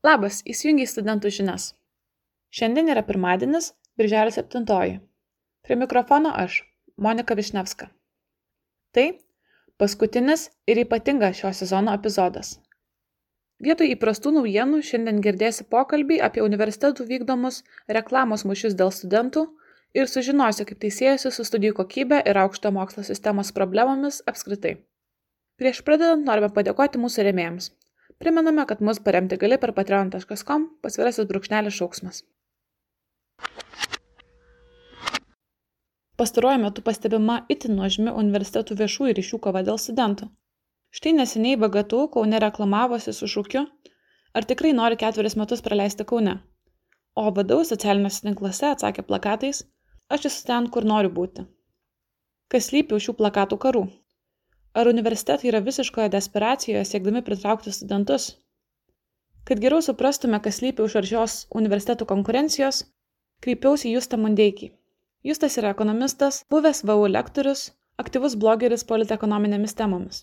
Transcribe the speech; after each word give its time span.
Labas, 0.00 0.38
įsijungiai 0.48 0.88
studentų 0.88 1.28
žinias. 1.36 1.64
Šiandien 2.56 2.86
yra 2.88 3.02
pirmadienis, 3.04 3.66
birželio 4.00 4.32
7. 4.32 4.62
Prie 5.60 5.76
mikrofono 5.76 6.30
aš, 6.42 6.62
Monika 6.96 7.34
Višnevska. 7.36 7.90
Tai 8.96 9.04
paskutinis 9.76 10.46
ir 10.64 10.80
ypatingas 10.80 11.36
šio 11.42 11.50
sezono 11.58 11.92
epizodas. 11.98 12.54
Vietoj 13.60 13.92
įprastų 13.92 14.32
naujienų 14.38 14.80
šiandien 14.88 15.20
girdėsi 15.26 15.66
pokalbį 15.68 16.22
apie 16.30 16.40
universitetų 16.46 17.04
vykdomus 17.10 17.60
reklamos 17.98 18.46
mušius 18.48 18.78
dėl 18.80 18.94
studentų 18.96 19.44
ir 19.92 20.08
sužinosi, 20.08 20.64
kaip 20.64 20.80
tai 20.80 20.94
siejasi 20.96 21.28
su 21.28 21.44
studijų 21.44 21.76
kokybė 21.82 22.22
ir 22.24 22.40
aukšto 22.46 22.72
mokslo 22.72 23.04
sistemos 23.04 23.52
problemomis 23.52 24.22
apskritai. 24.24 24.78
Prieš 25.60 25.84
pradedant 25.84 26.24
norime 26.24 26.48
padėkoti 26.56 27.04
mūsų 27.04 27.28
remėjams 27.28 27.68
primename 28.22 28.66
kad 28.70 28.82
mus 28.86 29.00
paremti 29.06 29.38
gali 29.40 29.58
per 29.62 29.72
patreon.com 29.76 30.66
pasvirasis 30.84 31.28
brūkšnelis 31.30 31.78
šauksmas. 31.80 32.22
Pastaruoju 36.20 36.60
metu 36.60 36.84
pastebima 36.84 37.40
itin 37.54 37.78
nuožmi 37.80 38.12
universitetų 38.22 38.76
viešųjų 38.82 39.16
ryšių 39.18 39.40
kova 39.48 39.64
dėl 39.64 39.80
studentų. 39.80 40.28
Štai 40.92 41.14
neseniai 41.16 41.56
BGTU 41.62 42.06
Kaune 42.14 42.40
reklamavosi 42.42 43.14
su 43.16 43.28
šūkiu 43.30 43.66
Ar 44.38 44.46
tikrai 44.46 44.70
nori 44.78 44.98
ketveris 44.98 45.34
metus 45.38 45.62
praleisti 45.66 46.04
Kaune? 46.06 46.36
O 47.18 47.30
vadovų 47.34 47.64
socialiniuose 47.72 48.26
tinkluose 48.26 48.68
atsakė 48.68 49.02
plakatais 49.08 49.64
Aš 50.14 50.24
esu 50.28 50.46
ten, 50.46 50.64
kur 50.74 50.86
noriu 50.90 51.10
būti. 51.16 51.44
Kas 52.50 52.72
lypi 52.74 52.96
už 52.96 53.04
šių 53.04 53.12
plakatų 53.20 53.58
karų? 53.64 53.82
Ar 54.72 54.86
universitetai 54.86 55.48
yra 55.50 55.58
visiškoje 55.66 56.08
desperacijoje 56.08 56.84
siekdami 56.84 57.22
pritraukti 57.26 57.72
studentus? 57.74 58.36
Kad 59.44 59.58
geriau 59.58 59.82
suprastume, 59.82 60.38
kas 60.44 60.60
lypi 60.62 60.84
už 60.84 60.94
aršios 61.00 61.34
universitetų 61.60 62.06
konkurencijos, 62.06 62.84
kreipiausi 63.42 63.90
Justą 63.90 64.20
Mundeikį. 64.20 64.70
Justas 65.26 65.58
yra 65.58 65.72
ekonomistas, 65.74 66.44
buvęs 66.52 66.84
VU 66.86 67.08
lektorius, 67.10 67.72
aktyvus 67.98 68.36
blogeris 68.38 68.86
politekonominėmis 68.86 69.74
temomis. 69.74 70.22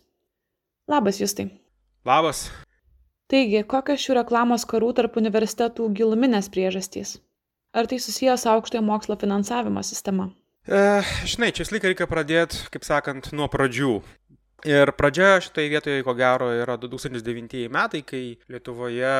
Labas, 0.87 1.19
Justai. 1.19 1.49
Labas. 2.07 2.47
Taigi, 3.27 3.65
kokios 3.67 3.99
šių 3.99 4.21
reklamos 4.21 4.63
karų 4.63 4.93
tarp 4.95 5.19
universitetų 5.19 5.89
giluminės 5.91 6.47
priežastys? 6.53 7.17
Ar 7.75 7.89
tai 7.91 7.99
susijęs 7.99 8.45
su 8.45 8.49
aukštojo 8.53 8.81
mokslo 8.81 9.17
finansavimo 9.19 9.83
sistema? 9.83 10.29
E, 10.67 10.79
žinai, 11.27 11.51
čia 11.51 11.65
visą 11.65 11.75
laiką 11.75 11.91
reikia 11.91 12.07
pradėti, 12.07 12.63
kaip 12.71 12.87
sakant, 12.87 13.29
nuo 13.35 13.49
pradžių. 13.51 13.97
Ir 14.66 14.89
pradžia 14.97 15.38
šitoje 15.38 15.69
vietoje, 15.69 16.02
ko 16.02 16.16
gero, 16.17 16.47
yra 16.50 16.80
2009 16.81 17.67
metai, 17.69 18.02
kai 18.02 18.22
Lietuvoje 18.50 19.11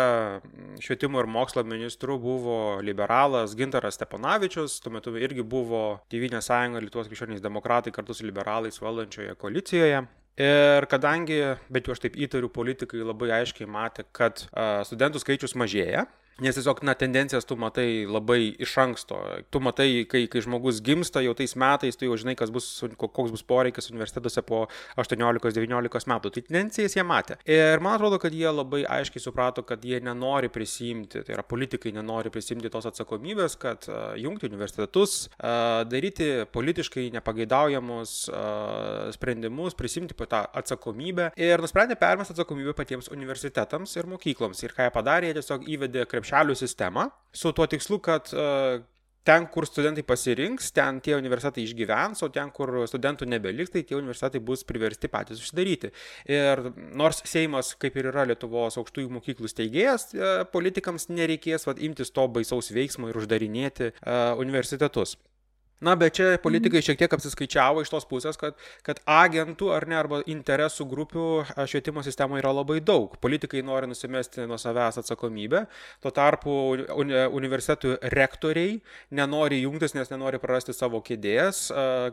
švietimo 0.82 1.22
ir 1.22 1.30
mokslo 1.30 1.62
ministru 1.62 2.18
buvo 2.18 2.80
liberalas 2.82 3.54
Gintaras 3.56 4.00
Steponavičius, 4.00 4.80
tuo 4.82 4.96
metu 4.96 5.14
irgi 5.14 5.46
buvo 5.46 6.00
Tevinės 6.10 6.50
sąjunga 6.50 6.82
Lietuvos 6.82 7.12
krikščionys 7.12 7.44
demokratai 7.46 7.94
kartu 7.94 8.18
su 8.18 8.26
liberalais 8.26 8.82
valdančioje 8.82 9.38
koalicijoje. 9.38 10.08
Ir 10.42 10.86
kadangi, 10.90 11.38
bet 11.70 11.86
jau 11.86 11.94
aš 11.94 12.02
taip 12.02 12.18
įtariu, 12.18 12.50
politikai 12.54 13.06
labai 13.06 13.30
aiškiai 13.40 13.70
matė, 13.70 14.08
kad 14.14 14.42
studentų 14.90 15.22
skaičius 15.22 15.54
mažėja, 15.58 16.08
Nes 16.38 16.54
tiesiog, 16.54 16.84
na, 16.86 16.94
tendencijas 16.94 17.48
tu 17.50 17.56
matai 17.58 18.06
labai 18.06 18.52
iš 18.62 18.76
anksto. 18.78 19.18
Tu 19.50 19.58
matai, 19.64 19.88
kai, 20.06 20.28
kai 20.30 20.42
žmogus 20.46 20.84
gimsta 20.86 21.24
jau 21.26 21.32
tais 21.34 21.56
metais, 21.58 21.98
tu 21.98 22.06
jau 22.06 22.18
žinai, 22.22 22.36
bus, 22.54 22.68
koks 22.94 23.32
bus 23.34 23.42
poreikis 23.42 23.90
universitetuose 23.90 24.44
po 24.46 24.60
18-19 25.02 26.12
metų. 26.12 26.32
Tai 26.36 26.44
tendencijas 26.46 26.94
jie 26.94 27.06
matė. 27.10 27.40
Ir 27.50 27.82
man 27.82 27.98
atrodo, 27.98 28.20
kad 28.22 28.36
jie 28.38 28.52
labai 28.54 28.84
aiškiai 28.86 29.24
suprato, 29.24 29.64
kad 29.66 29.82
jie 29.82 29.98
nenori 30.06 30.52
prisimti, 30.54 31.24
tai 31.26 31.34
yra 31.40 31.42
politikai 31.42 31.96
nenori 31.96 32.30
prisimti 32.30 32.70
tos 32.70 32.86
atsakomybės, 32.92 33.58
kad 33.58 33.90
uh, 33.90 34.14
jungti 34.22 34.46
universitetus, 34.52 35.18
uh, 35.40 35.82
daryti 35.90 36.30
politiškai 36.54 37.08
nepageidaujamus 37.18 38.16
uh, 38.30 39.10
sprendimus, 39.18 39.74
prisimti 39.74 40.14
tą 40.22 40.44
atsakomybę. 40.62 41.32
Ir 41.34 41.66
nusprendė 41.66 41.98
permesti 41.98 42.38
atsakomybę 42.38 42.78
patiems 42.78 43.10
universitetams 43.10 43.98
ir 43.98 44.14
mokykloms. 44.14 44.62
Ir 44.62 44.78
ką 44.78 44.86
jie 44.86 44.96
padarė, 45.02 45.34
jie 45.34 45.40
tiesiog 45.42 45.68
įvedė 45.74 46.06
krepšį 46.06 46.27
krepšelių 46.28 46.56
sistemą 46.60 47.10
su 47.34 47.52
tuo 47.54 47.68
tikslu, 47.68 48.00
kad 48.00 48.28
e, 48.34 48.82
ten, 49.28 49.46
kur 49.52 49.66
studentai 49.68 50.04
pasirinks, 50.04 50.72
ten 50.72 51.00
tie 51.04 51.16
universitetai 51.16 51.64
išgyvens, 51.64 52.24
o 52.24 52.30
ten, 52.30 52.50
kur 52.52 52.72
studentų 52.88 53.28
nebeliks, 53.28 53.72
tai 53.72 53.84
tie 53.84 53.98
universitetai 53.98 54.40
bus 54.40 54.64
priversti 54.68 55.08
patys 55.08 55.40
užsidaryti. 55.40 55.92
Ir 56.28 56.72
nors 56.96 57.22
Seimas, 57.28 57.76
kaip 57.80 57.96
ir 57.98 58.10
yra 58.12 58.26
Lietuvos 58.28 58.80
aukštųjų 58.80 59.12
mokyklų 59.20 59.52
steigėjas, 59.52 60.10
e, 60.16 60.34
politikams 60.52 61.10
nereikės 61.10 61.68
vat, 61.68 61.80
imtis 61.80 62.12
to 62.12 62.28
baisaus 62.28 62.72
veiksmo 62.74 63.12
ir 63.12 63.20
uždarinėti 63.20 63.94
uh, 63.94 64.36
universitetus. 64.42 65.18
Na, 65.78 65.94
bet 65.94 66.16
čia 66.18 66.40
politikai 66.42 66.82
šiek 66.82 66.98
tiek 66.98 67.12
apsiskaičiavo 67.14 67.84
iš 67.84 67.92
tos 67.94 68.06
pusės, 68.10 68.38
kad, 68.42 68.56
kad 68.82 68.98
agentų 69.06 69.68
ar 69.76 69.86
ne, 69.86 69.98
arba 70.00 70.24
interesų 70.26 70.88
grupių 70.90 71.26
švietimo 71.70 72.02
sistemoje 72.02 72.42
yra 72.42 72.50
labai 72.50 72.80
daug. 72.82 73.14
Politikai 73.22 73.62
nori 73.62 73.86
nusimesti 73.92 74.48
nuo 74.50 74.58
savęs 74.58 74.98
atsakomybę, 75.04 75.68
tuo 76.02 76.12
tarpu 76.18 76.56
universitetų 77.38 77.94
rektoriai 78.16 78.80
nenori 79.20 79.60
jungtis, 79.62 79.94
nes 79.94 80.10
nenori 80.10 80.40
prarasti 80.42 80.74
savo 80.74 81.04
kėdės, 81.06 81.68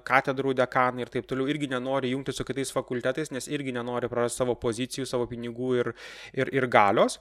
katedrų 0.05 0.53
dekanai 0.61 1.07
ir 1.07 1.15
taip 1.17 1.31
toliau 1.31 1.49
irgi 1.49 1.71
nenori 1.73 2.13
jungtis 2.13 2.37
su 2.37 2.45
kitais 2.45 2.75
fakultetais, 2.75 3.33
nes 3.33 3.49
irgi 3.49 3.73
nenori 3.73 4.13
prarasti 4.13 4.43
savo 4.43 4.59
pozicijų, 4.61 5.09
savo 5.09 5.25
pinigų 5.31 5.71
ir, 5.81 5.93
ir, 6.37 6.53
ir 6.53 6.69
galios. 6.69 7.17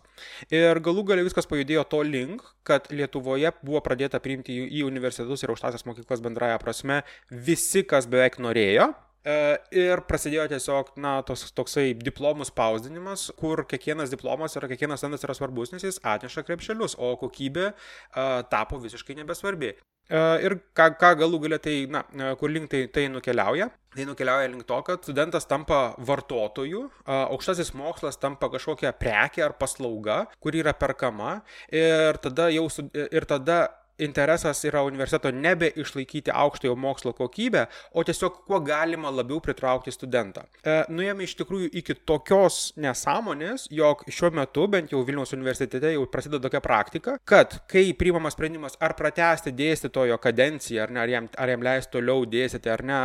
Ir 0.51 0.83
galų 0.83 1.07
galia 1.07 1.23
viskas 1.23 1.47
pajudėjo 1.47 1.87
to 1.87 2.03
link, 2.03 2.43
kad 2.67 2.91
Lietuvoje 2.91 3.55
buvo 3.63 3.79
pradėta 3.83 4.19
priimti 4.23 4.59
į 4.67 4.83
universitetus 4.87 5.43
ir 5.43 5.51
aukštasias 5.55 5.87
mokyklas 5.87 6.19
bendrai 6.23 6.32
bendraja 6.33 6.59
prasme 6.61 7.03
visi, 7.29 7.85
kas 7.87 8.09
beveik 8.09 8.41
norėjo. 8.41 8.91
E, 9.23 9.35
ir 9.79 10.01
prasidėjo 10.03 10.49
tiesiog, 10.51 10.89
na, 10.99 11.15
tos, 11.23 11.45
toksai 11.55 11.93
diplomų 11.95 12.43
spausdinimas, 12.49 13.29
kur 13.39 13.63
kiekvienas 13.69 14.11
diplomas 14.11 14.57
ir 14.57 14.67
kiekvienas 14.67 14.99
standas 14.99 15.23
yra 15.23 15.35
svarbus, 15.37 15.71
nes 15.71 15.85
jis 15.85 16.01
atneša 16.03 16.43
krepšelius, 16.43 16.97
o 16.99 17.13
kokybė 17.21 17.69
uh, 17.71 18.41
tapo 18.51 18.81
visiškai 18.83 19.15
nebesvarbi. 19.21 19.77
Uh, 20.11 20.35
ir 20.43 20.57
ką, 20.75 20.89
ką 20.99 21.13
galų 21.21 21.39
galia 21.45 21.61
tai, 21.63 21.77
na, 21.87 22.03
kur 22.35 22.51
link 22.51 22.67
tai, 22.73 22.81
tai 22.91 23.05
nukeliauja? 23.13 23.69
Tai 23.95 24.07
nukeliauja 24.09 24.49
link 24.51 24.67
to, 24.67 24.81
kad 24.83 25.07
studentas 25.07 25.47
tampa 25.47 25.93
vartotoju, 26.03 26.81
aukštasis 27.07 27.71
mokslas 27.79 28.19
tampa 28.19 28.49
kažkokia 28.51 28.91
prekė 28.99 29.45
ar 29.45 29.55
paslauga, 29.55 30.25
kuri 30.43 30.65
yra 30.65 30.73
perkama 30.75 31.37
ir 31.71 32.19
tada 32.19 32.49
jau, 32.51 32.65
ir 32.91 33.29
tada 33.29 33.61
interesas 33.97 34.63
yra 34.65 34.81
universiteto 34.83 35.31
nebe 35.31 35.69
išlaikyti 35.75 36.31
aukštojo 36.33 36.75
mokslo 36.75 37.13
kokybę, 37.13 37.65
o 37.93 38.03
tiesiog 38.03 38.43
kuo 38.47 38.59
galima 38.59 39.11
labiau 39.13 39.39
pritraukti 39.43 39.91
studentą. 39.93 40.45
E, 40.63 40.79
nuėjome 40.89 41.27
iš 41.27 41.35
tikrųjų 41.39 41.69
iki 41.79 41.95
tokios 42.07 42.73
nesąmonės, 42.81 43.67
jog 43.73 44.03
šiuo 44.09 44.31
metu, 44.33 44.65
bent 44.71 44.93
jau 44.93 45.03
Vilniaus 45.05 45.35
universitete, 45.35 45.93
jau 45.93 46.05
prasideda 46.09 46.41
tokia 46.47 46.63
praktika, 46.63 47.17
kad 47.29 47.59
kai 47.69 47.85
priimamas 47.97 48.37
sprendimas 48.37 48.77
ar 48.83 48.95
pratesti 48.97 49.53
dėstytojo 49.55 50.17
kadenciją, 50.23 50.87
ar, 50.87 50.95
ne, 50.95 51.03
ar, 51.03 51.13
jam, 51.13 51.29
ar 51.37 51.53
jam 51.53 51.67
leisti 51.67 51.93
toliau 51.97 52.25
dėstyti, 52.29 52.71
ar 52.73 52.85
ne, 52.87 52.99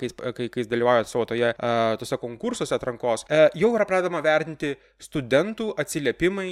kai, 0.00 0.10
kai, 0.22 0.48
kai 0.48 0.64
jis 0.64 0.70
dalyvauja 0.70 1.06
savo 1.08 1.28
toje, 1.30 1.52
tose 2.00 2.18
konkursuose 2.22 2.74
atrankos, 2.76 3.26
e, 3.30 3.44
jau 3.62 3.72
yra 3.76 3.86
pradedama 3.88 4.22
vertinti 4.24 4.74
studentų 5.02 5.72
atsiliepimai 5.82 6.50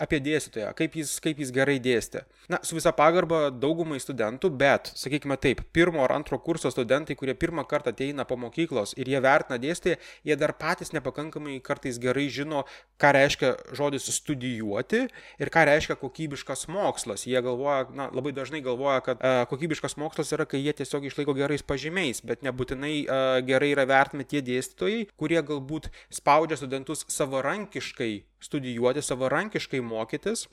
apie 0.00 0.20
dėstytoją, 0.24 0.74
kaip 0.76 1.00
jis, 1.00 1.16
kaip 1.24 1.40
jis 1.40 1.52
gerai 1.54 1.78
dėstė. 1.82 2.24
Na, 2.50 2.58
su 2.66 2.76
visa 2.76 2.92
pagarba 2.96 3.29
pagalba 3.30 3.50
daugumai 3.54 4.00
studentų, 4.00 4.50
bet, 4.50 4.90
sakykime 4.98 5.36
taip, 5.40 5.62
pirmo 5.72 6.02
ar 6.04 6.12
antro 6.12 6.38
kurso 6.38 6.70
studentai, 6.70 7.16
kurie 7.16 7.34
pirmą 7.34 7.64
kartą 7.68 7.90
ateina 7.90 8.24
po 8.24 8.36
mokyklos 8.36 8.94
ir 8.98 9.08
jie 9.08 9.20
vertina 9.20 9.58
dėstyti, 9.58 9.98
jie 10.24 10.36
dar 10.36 10.52
patys 10.58 10.92
nepakankamai 10.92 11.60
kartais 11.62 11.98
gerai 11.98 12.28
žino, 12.28 12.64
ką 13.00 13.12
reiškia 13.14 13.52
žodis 13.76 14.10
studijuoti 14.10 15.06
ir 15.38 15.50
ką 15.50 15.64
reiškia 15.68 15.96
kokybiškas 16.00 16.66
mokslas. 16.68 17.26
Jie 17.26 17.40
galvoja, 17.42 17.86
na, 17.94 18.10
labai 18.12 18.32
dažnai 18.32 18.62
galvoja, 18.64 19.00
kad 19.04 19.20
uh, 19.20 19.44
kokybiškas 19.50 19.96
mokslas 20.00 20.32
yra, 20.34 20.46
kai 20.46 20.62
jie 20.62 20.74
tiesiog 20.80 21.06
išlaiko 21.06 21.34
gerais 21.38 21.62
pažymiais, 21.62 22.22
bet 22.24 22.44
nebūtinai 22.46 22.94
uh, 23.04 23.40
gerai 23.46 23.72
yra 23.74 23.86
vertinami 23.88 24.26
tie 24.28 24.42
dėstytojai, 24.44 25.06
kurie 25.20 25.40
galbūt 25.42 25.90
spaudžia 26.12 26.60
studentus 26.60 27.06
savarankiškai 27.08 28.12
studijuoti, 28.40 29.04
savarankiškai 29.04 29.82
mokytis 29.84 30.48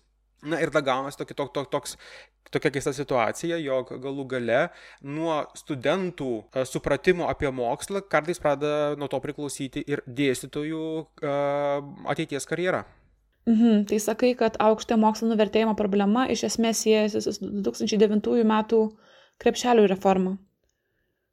Na 0.45 0.59
ir 0.61 0.69
tada 0.69 0.85
gaunasi 0.85 1.17
tokia, 1.17 1.33
tok, 1.39 1.49
tok, 1.55 1.69
toks, 1.73 1.95
tokia 2.53 2.69
keista 2.75 2.93
situacija, 2.93 3.57
jog 3.57 3.89
galų 4.03 4.27
gale 4.35 4.59
nuo 5.01 5.39
studentų 5.57 6.29
e, 6.53 6.65
supratimo 6.69 7.25
apie 7.31 7.49
mokslą 7.49 8.03
kartais 8.05 8.37
pradeda 8.43 8.93
nuo 8.99 9.09
to 9.09 9.19
priklausyti 9.23 9.81
ir 9.89 10.03
dėstytojų 10.05 10.83
e, 11.01 11.33
ateities 12.13 12.45
karjera. 12.49 12.85
Mhm, 13.47 13.85
tai 13.89 13.97
sakai, 14.03 14.33
kad 14.35 14.59
aukštojo 14.59 14.99
mokslo 14.99 15.31
nuvertėjimo 15.31 15.73
problema 15.79 16.25
iš 16.29 16.43
esmės 16.49 16.83
siejasi 16.83 17.23
su 17.23 17.49
2009 17.63 18.43
metų 18.45 18.81
krepšelių 19.41 19.87
reforma. 19.89 20.35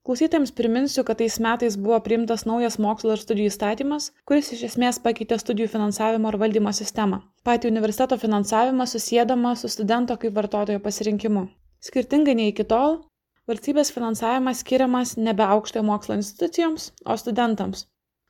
Klausytėms 0.05 0.53
priminsiu, 0.53 1.01
kad 1.09 1.17
tais 1.23 1.39
metais 1.41 1.79
buvo 1.81 1.97
priimtas 2.05 2.45
naujas 2.45 2.77
mokslo 2.77 3.15
ir 3.17 3.23
studijų 3.23 3.53
įstatymas, 3.53 4.11
kuris 4.29 4.53
iš 4.53 4.67
esmės 4.73 5.01
pakeitė 5.01 5.41
studijų 5.41 5.71
finansavimo 5.73 6.29
ir 6.29 6.43
valdymo 6.43 6.75
sistemą 6.77 7.23
patį 7.45 7.69
universiteto 7.71 8.17
finansavimą 8.21 8.87
susėdama 8.89 9.53
su 9.61 9.69
studento 9.73 10.17
kaip 10.21 10.35
vartotojo 10.37 10.81
pasirinkimu. 10.85 11.47
Skirtingai 11.85 12.35
nei 12.39 12.53
iki 12.53 12.65
tol, 12.69 13.03
valstybės 13.51 13.93
finansavimas 13.93 14.63
skiriamas 14.65 15.17
nebe 15.21 15.45
aukštojo 15.45 15.85
mokslo 15.85 16.17
institucijoms, 16.21 16.91
o 17.05 17.17
studentams. 17.21 17.85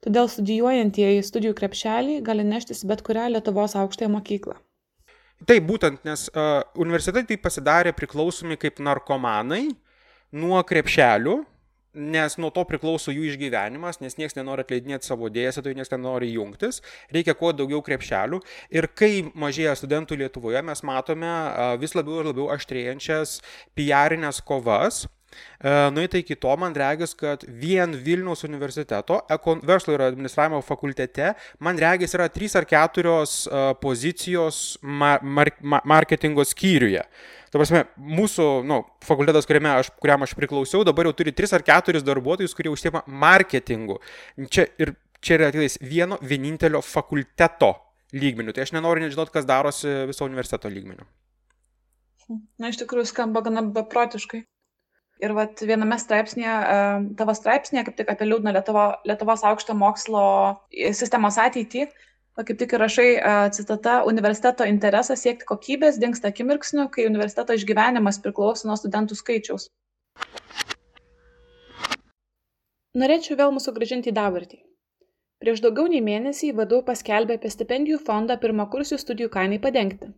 Todėl 0.04 0.28
studijuojantieji 0.28 1.22
studijų 1.24 1.54
krepšelį 1.60 2.18
gali 2.26 2.44
neštis 2.44 2.82
bet 2.90 3.04
kurią 3.06 3.30
Lietuvos 3.36 3.76
aukštąją 3.78 4.10
mokyklą. 4.12 4.58
Taip, 5.48 5.64
būtent, 5.68 6.02
nes 6.04 6.26
uh, 6.32 6.60
universitetai 6.80 7.38
pasidarė 7.40 7.94
priklausomi 7.96 8.58
kaip 8.60 8.82
narkomanai 8.84 9.68
nuo 10.34 10.60
krepšelių, 10.66 11.38
nes 11.94 12.36
nuo 12.42 12.50
to 12.54 12.64
priklauso 12.68 13.14
jų 13.14 13.28
išgyvenimas, 13.30 14.00
nes 14.02 14.18
niekas 14.18 14.36
nenori 14.38 14.64
atleidinėti 14.66 15.08
savo 15.08 15.30
dėstytojų, 15.32 15.78
niekas 15.78 15.94
nenori 15.94 16.32
jungtis, 16.34 16.82
reikia 17.14 17.36
kuo 17.38 17.54
daugiau 17.56 17.82
krepšelių. 17.86 18.42
Ir 18.74 18.90
kai 18.92 19.24
mažėja 19.34 19.76
studentų 19.78 20.18
Lietuvoje, 20.24 20.62
mes 20.66 20.84
matome 20.86 21.32
vis 21.82 21.96
labiau 21.96 22.20
ir 22.20 22.30
labiau 22.32 22.50
aštrėjančias 22.54 23.38
piarinės 23.78 24.42
kovas. 24.44 25.04
Nueita 25.94 26.20
iki 26.20 26.36
to, 26.40 26.52
man 26.60 26.74
regis, 26.76 27.14
kad 27.18 27.44
vien 27.48 27.94
Vilniaus 28.04 28.44
universiteto, 28.46 29.20
verslo 29.64 29.94
ir 29.96 30.04
administravimo 30.08 30.60
fakultete, 30.64 31.32
man 31.64 31.80
regis 31.80 32.14
yra 32.16 32.28
trys 32.32 32.56
ar 32.58 32.66
keturios 32.68 33.44
pozicijos 33.82 34.78
mar 34.82 35.22
mar 35.24 35.50
marketingo 35.84 36.44
skyriuje. 36.44 37.04
Ta 37.54 37.60
prasme, 37.60 37.84
mūsų 37.94 38.44
nu, 38.66 38.80
fakultetas, 39.06 39.46
aš, 39.46 39.90
kuriam 40.02 40.24
aš 40.26 40.32
priklausiau, 40.34 40.82
dabar 40.82 41.06
jau 41.06 41.12
turi 41.14 41.30
3 41.30 41.52
ar 41.54 41.62
4 41.62 42.00
darbuotojus, 42.02 42.54
kurie 42.58 42.72
užsiema 42.72 43.04
marketingu. 43.06 44.00
Čia, 44.50 44.64
ir, 44.82 44.96
čia 45.22 45.36
yra 45.38 45.52
tikrai 45.54 45.68
vieno 45.86 46.18
vienintelio 46.18 46.80
fakulteto 46.82 47.76
lygmenių. 48.10 48.56
Tai 48.56 48.64
aš 48.66 48.74
nenoriu 48.74 49.04
nežinot, 49.04 49.30
kas 49.30 49.46
darosi 49.46 49.92
viso 50.10 50.26
universiteto 50.26 50.66
lygmenių. 50.66 51.06
Na, 52.58 52.72
iš 52.72 52.80
tikrųjų 52.82 53.06
skamba 53.12 53.44
gana 53.46 53.62
beprotiškai. 53.62 54.42
Ir 55.22 55.30
vat, 55.36 55.60
viename 55.62 55.94
straipsnėje, 56.00 56.54
tavo 57.18 57.34
straipsnėje, 57.38 57.84
kaip 57.86 58.00
tik 58.00 58.08
apie 58.10 58.26
liūdną 58.26 58.50
Lietuvo, 58.56 58.88
Lietuvos 59.06 59.44
aukšto 59.46 59.76
mokslo 59.78 60.24
sistemos 60.72 61.38
ateitį, 61.38 61.86
kaip 62.40 62.58
tik 62.58 62.74
rašai 62.82 63.08
citata 63.54 64.00
universiteto 64.10 64.66
interesas 64.66 65.22
siekti 65.22 65.46
kokybės 65.46 66.00
dingsta 66.02 66.32
akimirksniu 66.32 66.88
kai 66.90 67.06
universiteto 67.06 67.54
išgyvenimas 67.54 68.18
priklauso 68.24 68.66
nuo 68.66 68.74
studentų 68.80 69.14
skaičiaus. 69.20 69.68
Norėčiau 72.98 73.38
vėl 73.38 73.54
mus 73.54 73.64
sugrąžinti 73.66 74.10
į 74.10 74.16
dabartį. 74.18 74.58
Prieš 75.42 75.62
daugiau 75.62 75.86
nei 75.90 76.02
mėnesį 76.02 76.52
vdu 76.58 76.82
paskelbė 76.86 77.38
apie 77.38 77.50
stipendijų 77.54 77.98
fondą 78.06 78.36
pirmakursių 78.42 78.98
studijų 79.02 79.30
kainai 79.34 79.58
padengti. 79.62 80.10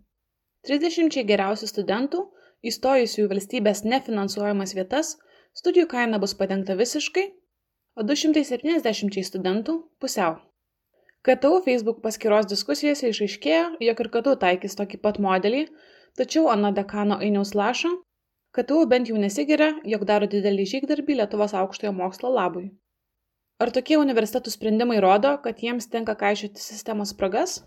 Trisdešimčiai 0.69 1.25
geriausių 1.29 1.69
studentų 1.71 2.21
įstojusių 2.71 3.25
į 3.25 3.31
valstybės 3.33 3.83
nefinansuojamas 3.87 4.75
vietas 4.79 5.17
studijų 5.57 5.89
kaina 5.93 6.21
bus 6.23 6.35
padengta 6.39 6.77
visiškai 6.79 7.27
o 7.97 8.05
du 8.05 8.17
šimtai 8.21 8.45
septyniasdešimčiai 8.45 9.25
studentų 9.25 9.77
pusiau. 10.03 10.37
Ktu 11.27 11.53
facebook 11.65 12.03
paskyros 12.05 12.47
diskusijose 12.51 13.11
išaiškėjo 13.11 13.63
jog 13.89 14.03
ir 14.03 14.11
ktu 14.17 14.35
taikys 14.43 14.77
tokį 14.79 15.01
pat 15.07 15.21
modelį 15.27 15.63
tačiau 16.19 16.51
anot 16.53 16.77
dekano 16.77 17.19
ainiaus 17.19 17.55
lašo 17.59 17.93
ktu 18.57 18.83
bent 18.93 19.11
jau 19.11 19.17
nesigiria 19.21 19.73
jog 19.93 20.05
daro 20.11 20.29
didelį 20.35 20.67
žygdarbį 20.75 21.19
lietuvos 21.23 21.55
aukštojo 21.63 21.93
mokslo 21.97 22.31
labui. 22.33 22.69
Ar 23.61 23.73
tokie 23.73 23.97
universitetų 23.97 24.53
sprendimai 24.53 25.01
rodo 25.01 25.33
kad 25.45 25.61
jiems 25.65 25.89
tenka 25.93 26.15
kaišioti 26.21 26.61
sistemos 26.61 27.15
spragas? 27.17 27.59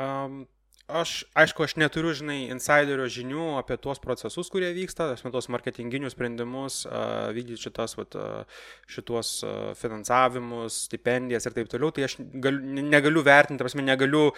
Um, 0.00 0.46
aš 0.88 1.24
aišku 1.32 1.64
aš 1.64 1.76
neturiu 1.80 2.12
žinai 2.12 2.50
insaiderio 2.52 3.06
žinių 3.08 3.54
apie 3.60 3.76
tuos 3.80 4.00
procesus 4.02 4.50
kurie 4.52 4.68
vyksta 4.76 5.06
ta 5.06 5.14
prasme 5.14 5.32
tuos 5.32 5.48
marketinginius 5.48 6.12
sprendimus 6.12 6.84
a 6.84 7.32
vykdyt 7.32 7.62
šitas 7.64 7.96
vat 7.96 8.16
a 8.20 8.44
šituos 8.90 9.32
finansavimus 9.80 10.84
stipendijas 10.88 11.48
ir 11.48 11.56
taip 11.56 11.72
toliau. 11.72 11.92
Tai 11.94 12.04
aš 12.04 12.18
gal 12.20 12.60
negaliu 12.60 13.24
vertint 13.24 13.58
ta 13.58 13.64
prasme 13.64 13.84
negaliu 13.86 14.30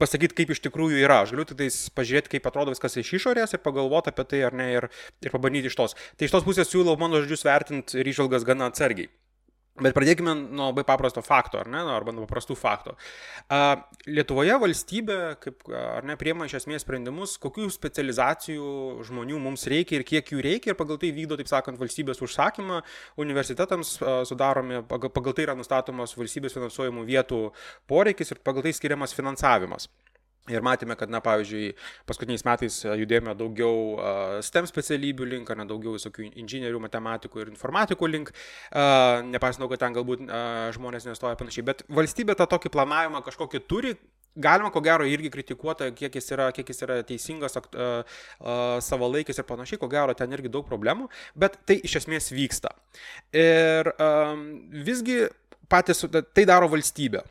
pasakyt 0.00 0.32
kaip 0.34 0.50
iš 0.54 0.62
tikrųjų 0.64 1.02
yra. 1.04 1.22
Aš 1.26 1.34
galiu 1.36 1.46
tiktais 1.46 1.76
pažiūrėt 1.94 2.30
kaip 2.32 2.48
atrodo 2.48 2.72
viskas 2.72 2.96
iš 2.96 3.12
išorės 3.20 3.52
ir 3.52 3.62
pagalvot 3.62 4.08
apie 4.08 4.24
tai 4.28 4.44
ar 4.48 4.56
ne 4.56 4.72
ir 4.72 4.88
ir 5.20 5.34
pabandyt 5.34 5.68
iš 5.68 5.76
tos. 5.76 5.98
Tai 6.16 6.26
iš 6.26 6.32
tos 6.32 6.48
pusės 6.48 6.72
siūlau 6.72 6.96
mano 7.00 7.20
žodžius 7.20 7.44
vertint 7.46 7.92
ir 7.94 8.08
įžvalgas 8.14 8.48
gana 8.48 8.72
atsargiai 8.72 9.12
Bet 9.80 9.94
pradėkime 9.96 10.34
nuo 10.36 10.66
labai 10.68 10.82
paprasto 10.84 11.22
fakto, 11.24 11.56
ar 11.62 11.68
ne, 11.72 11.80
arba 11.94 12.12
nuo 12.12 12.26
paprastų 12.26 12.52
faktų. 12.60 12.92
Lietuvoje 14.04 14.58
valstybė, 14.60 15.16
kaip, 15.40 15.64
ar 15.72 16.04
ne, 16.04 16.16
priema 16.20 16.44
iš 16.44 16.58
esmės 16.58 16.84
sprendimus, 16.84 17.38
kokių 17.40 17.70
specializacijų 17.72 18.68
žmonių 19.08 19.40
mums 19.40 19.64
reikia 19.72 19.96
ir 19.96 20.04
kiek 20.04 20.34
jų 20.34 20.44
reikia 20.44 20.74
ir 20.74 20.78
pagal 20.78 21.00
tai 21.00 21.14
vykdo, 21.16 21.40
taip 21.40 21.48
sakant, 21.48 21.80
valstybės 21.80 22.20
užsakymą, 22.20 22.82
universitetams 23.24 23.96
sudaromi, 24.28 24.84
pagal 24.92 25.32
tai 25.32 25.48
yra 25.48 25.56
nustatomas 25.56 26.12
valstybės 26.20 26.52
finansuojamų 26.58 27.08
vietų 27.08 27.42
poreikis 27.88 28.36
ir 28.36 28.44
pagal 28.44 28.68
tai 28.68 28.76
skiriamas 28.76 29.16
finansavimas. 29.16 29.88
Ir 30.50 30.64
matėme, 30.66 30.96
kad, 30.98 31.10
na, 31.12 31.20
pavyzdžiui, 31.22 31.68
paskutiniais 32.08 32.42
metais 32.42 32.80
judėjome 32.82 33.34
daugiau 33.38 33.76
uh, 33.92 34.38
STEM 34.42 34.66
specialybių 34.66 35.28
link, 35.36 35.50
ar 35.52 35.60
ne 35.60 35.68
daugiau 35.70 35.94
visokių 35.94 36.32
inžinierių, 36.42 36.80
matematikų 36.82 37.44
ir 37.44 37.52
informatikų 37.52 38.08
link. 38.10 38.32
Uh, 38.34 39.22
Nepaisant, 39.28 39.68
kad 39.70 39.84
ten 39.84 39.94
galbūt 39.94 40.24
žmonės 40.74 41.06
nestoja 41.06 41.38
panašiai. 41.38 41.66
Bet 41.68 41.84
valstybė 41.86 42.34
tą 42.38 42.48
tokį 42.50 42.72
planavimą 42.74 43.22
kažkokį 43.22 43.62
turi. 43.70 43.94
Galima, 44.32 44.70
ko 44.72 44.80
gero, 44.80 45.04
irgi 45.04 45.28
kritikuoti, 45.28 45.90
kiek 45.92 46.14
jis 46.16 46.32
yra, 46.32 46.46
kiek 46.56 46.70
jis 46.72 46.82
yra 46.86 46.96
teisingas, 47.04 47.58
uh, 47.60 47.90
uh, 48.40 48.78
savalaikis 48.80 49.38
ir 49.38 49.46
panašiai, 49.46 49.78
ko 49.78 49.90
gero, 49.92 50.14
ten 50.16 50.32
irgi 50.32 50.50
daug 50.50 50.64
problemų, 50.66 51.10
bet 51.36 51.60
tai 51.68 51.76
iš 51.84 51.98
esmės 52.00 52.32
vyksta. 52.32 52.72
Ir 53.36 53.92
um, 53.92 54.46
visgi 54.88 55.26
patys, 55.72 56.02
tai 56.34 56.44
daro 56.48 56.68
valstybė. 56.72 57.22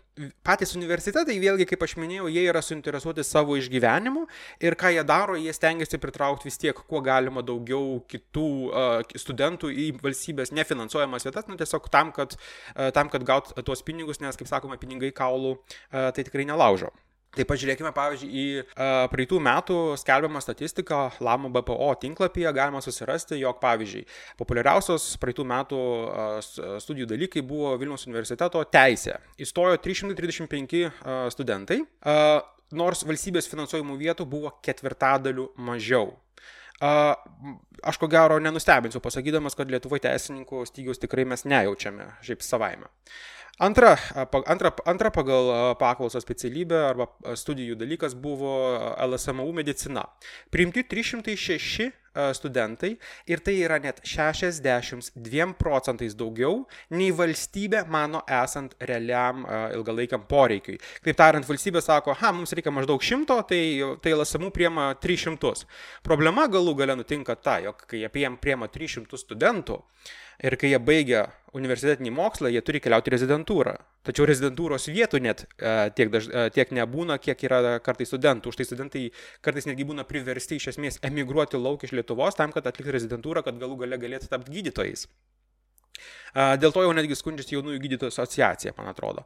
Patys 0.45 0.75
universitetai, 0.77 1.37
vėlgi, 1.41 1.65
kaip 1.69 1.85
aš 1.85 1.95
minėjau, 2.01 2.27
jie 2.29 2.43
yra 2.49 2.61
suinteresuoti 2.65 3.23
savo 3.25 3.55
išgyvenimu 3.57 4.25
ir 4.61 4.75
ką 4.77 4.91
jie 4.95 5.05
daro, 5.07 5.37
jie 5.39 5.53
stengiasi 5.55 5.99
pritraukti 6.01 6.49
vis 6.49 6.59
tiek, 6.61 6.77
kuo 6.89 7.01
galima 7.05 7.43
daugiau 7.45 8.01
kitų 8.11 8.47
uh, 8.69 9.15
studentų 9.23 9.71
į 9.71 9.87
valstybės 10.01 10.53
nefinansuojamas 10.57 11.25
vietas, 11.29 11.47
nu, 11.49 11.57
tiesiog 11.61 11.87
tam, 11.93 12.11
kad, 12.15 12.35
uh, 12.35 12.89
tam, 12.95 13.09
kad 13.13 13.25
gaut 13.27 13.53
tuos 13.65 13.85
pinigus, 13.87 14.21
nes, 14.21 14.37
kaip 14.37 14.51
sakoma, 14.51 14.79
pinigai 14.81 15.13
kaulų 15.15 15.55
uh, 15.55 16.11
tai 16.11 16.27
tikrai 16.27 16.45
nelaužo. 16.49 16.91
Taip 17.31 17.47
pažiūrėkime, 17.47 17.93
pavyzdžiui, 17.95 18.29
į 18.35 18.45
uh, 18.59 19.05
praeitų 19.11 19.37
metų 19.39 19.75
skelbiamą 20.01 20.41
statistiką 20.43 20.97
Lamo 21.23 21.47
BPO 21.53 21.87
tinklapyje 22.01 22.51
galima 22.57 22.81
susirasti, 22.83 23.37
jog, 23.39 23.55
pavyzdžiui, 23.61 24.03
populiariausios 24.41 25.05
praeitų 25.21 25.45
metų 25.47 25.79
uh, 25.79 26.79
studijų 26.83 27.07
dalykai 27.13 27.45
buvo 27.47 27.71
Vilniaus 27.79 28.03
universiteto 28.09 28.65
teisė. 28.67 29.15
Įstojo 29.39 29.79
335 29.79 30.75
uh, 30.81 30.91
studentai, 31.31 31.79
uh, 32.03 32.41
nors 32.75 33.05
valstybės 33.07 33.47
finansuojamų 33.51 33.95
vietų 34.03 34.27
buvo 34.27 34.51
ketvirtadalių 34.67 35.53
mažiau. 35.71 36.11
Uh, 36.81 37.13
aš 37.85 37.99
ko 38.01 38.11
gero 38.11 38.41
nenustebinsiu 38.43 38.99
pasakydamas, 38.99 39.55
kad 39.55 39.69
Lietuvoje 39.71 40.03
teisininkų 40.03 40.65
stygiaus 40.67 40.99
tikrai 40.99 41.27
mes 41.29 41.47
nejaučiame, 41.47 42.11
šiaip 42.25 42.43
savaime. 42.43 42.91
Uh, 43.61 43.67
Antra, 43.67 43.95
antra, 44.47 44.71
antra 44.89 45.11
pagal 45.13 45.75
paklausą 45.77 46.17
specialybė 46.23 46.79
arba 46.81 47.05
studijų 47.37 47.75
dalykas 47.77 48.15
buvo 48.17 48.55
LSMU 49.05 49.51
medicina. 49.53 50.07
Priimti 50.49 50.81
306 50.81 51.91
studentai 52.33 52.95
ir 53.29 53.39
tai 53.45 53.53
yra 53.61 53.77
net 53.79 54.01
62 54.03 55.53
procentais 55.59 56.15
daugiau 56.17 56.65
nei 56.89 57.11
valstybė 57.13 57.85
mano 57.87 58.23
esant 58.25 58.73
realiam 58.81 59.45
ilgalaikiam 59.77 60.25
poreikiui. 60.27 60.79
Kaip 61.05 61.21
tariant, 61.21 61.45
valstybė 61.45 61.85
sako, 61.85 62.17
ha, 62.17 62.33
mums 62.33 62.57
reikia 62.57 62.73
maždaug 62.73 63.05
100, 63.05 63.37
tai, 63.47 63.61
tai 64.01 64.15
LSMU 64.17 64.49
priema 64.51 64.91
300. 64.97 65.53
Problema 66.03 66.49
galų 66.49 66.75
gale 66.81 66.97
nutinka 66.97 67.37
ta, 67.37 67.59
jog 67.61 67.85
kai 67.85 68.01
jie 68.01 68.11
priema 68.41 68.67
300 68.73 69.21
studentų, 69.21 69.79
Ir 70.41 70.57
kai 70.57 70.71
jie 70.71 70.79
baigia 70.81 71.27
universitetinį 71.53 72.11
mokslą, 72.15 72.49
jie 72.49 72.61
turi 72.65 72.79
keliauti 72.81 73.11
į 73.11 73.13
rezidentūrą. 73.13 73.75
Tačiau 74.07 74.25
rezidentūros 74.25 74.87
vietų 74.89 75.19
net 75.21 75.43
uh, 75.45 75.91
tiek, 75.93 76.09
daž, 76.13 76.29
uh, 76.31 76.47
tiek 76.53 76.71
nebūna, 76.73 77.19
kiek 77.21 77.43
yra 77.45 77.75
kartais 77.85 78.09
studentų. 78.09 78.49
Už 78.49 78.57
tai 78.57 78.65
studentai 78.65 79.03
kartais 79.45 79.67
netgi 79.69 79.85
būna 79.85 80.07
priversti 80.09 80.57
iš 80.57 80.71
esmės 80.73 80.97
emigruoti 81.05 81.61
lauk 81.61 81.85
iš 81.85 81.93
Lietuvos 81.93 82.39
tam, 82.39 82.55
kad 82.55 82.65
atlikti 82.65 82.95
rezidentūrą, 82.97 83.45
kad 83.45 83.59
galų 83.61 83.83
gale 83.83 84.01
galėtų 84.01 84.31
tapti 84.31 84.55
gydytojais. 84.57 85.05
Dėl 86.33 86.71
to 86.71 86.85
jau 86.85 86.95
netgi 86.95 87.17
skundžiasi 87.19 87.57
jaunųjų 87.57 87.83
gydytojų 87.85 88.13
asociacija, 88.13 88.75
man 88.77 88.91
atrodo. 88.93 89.25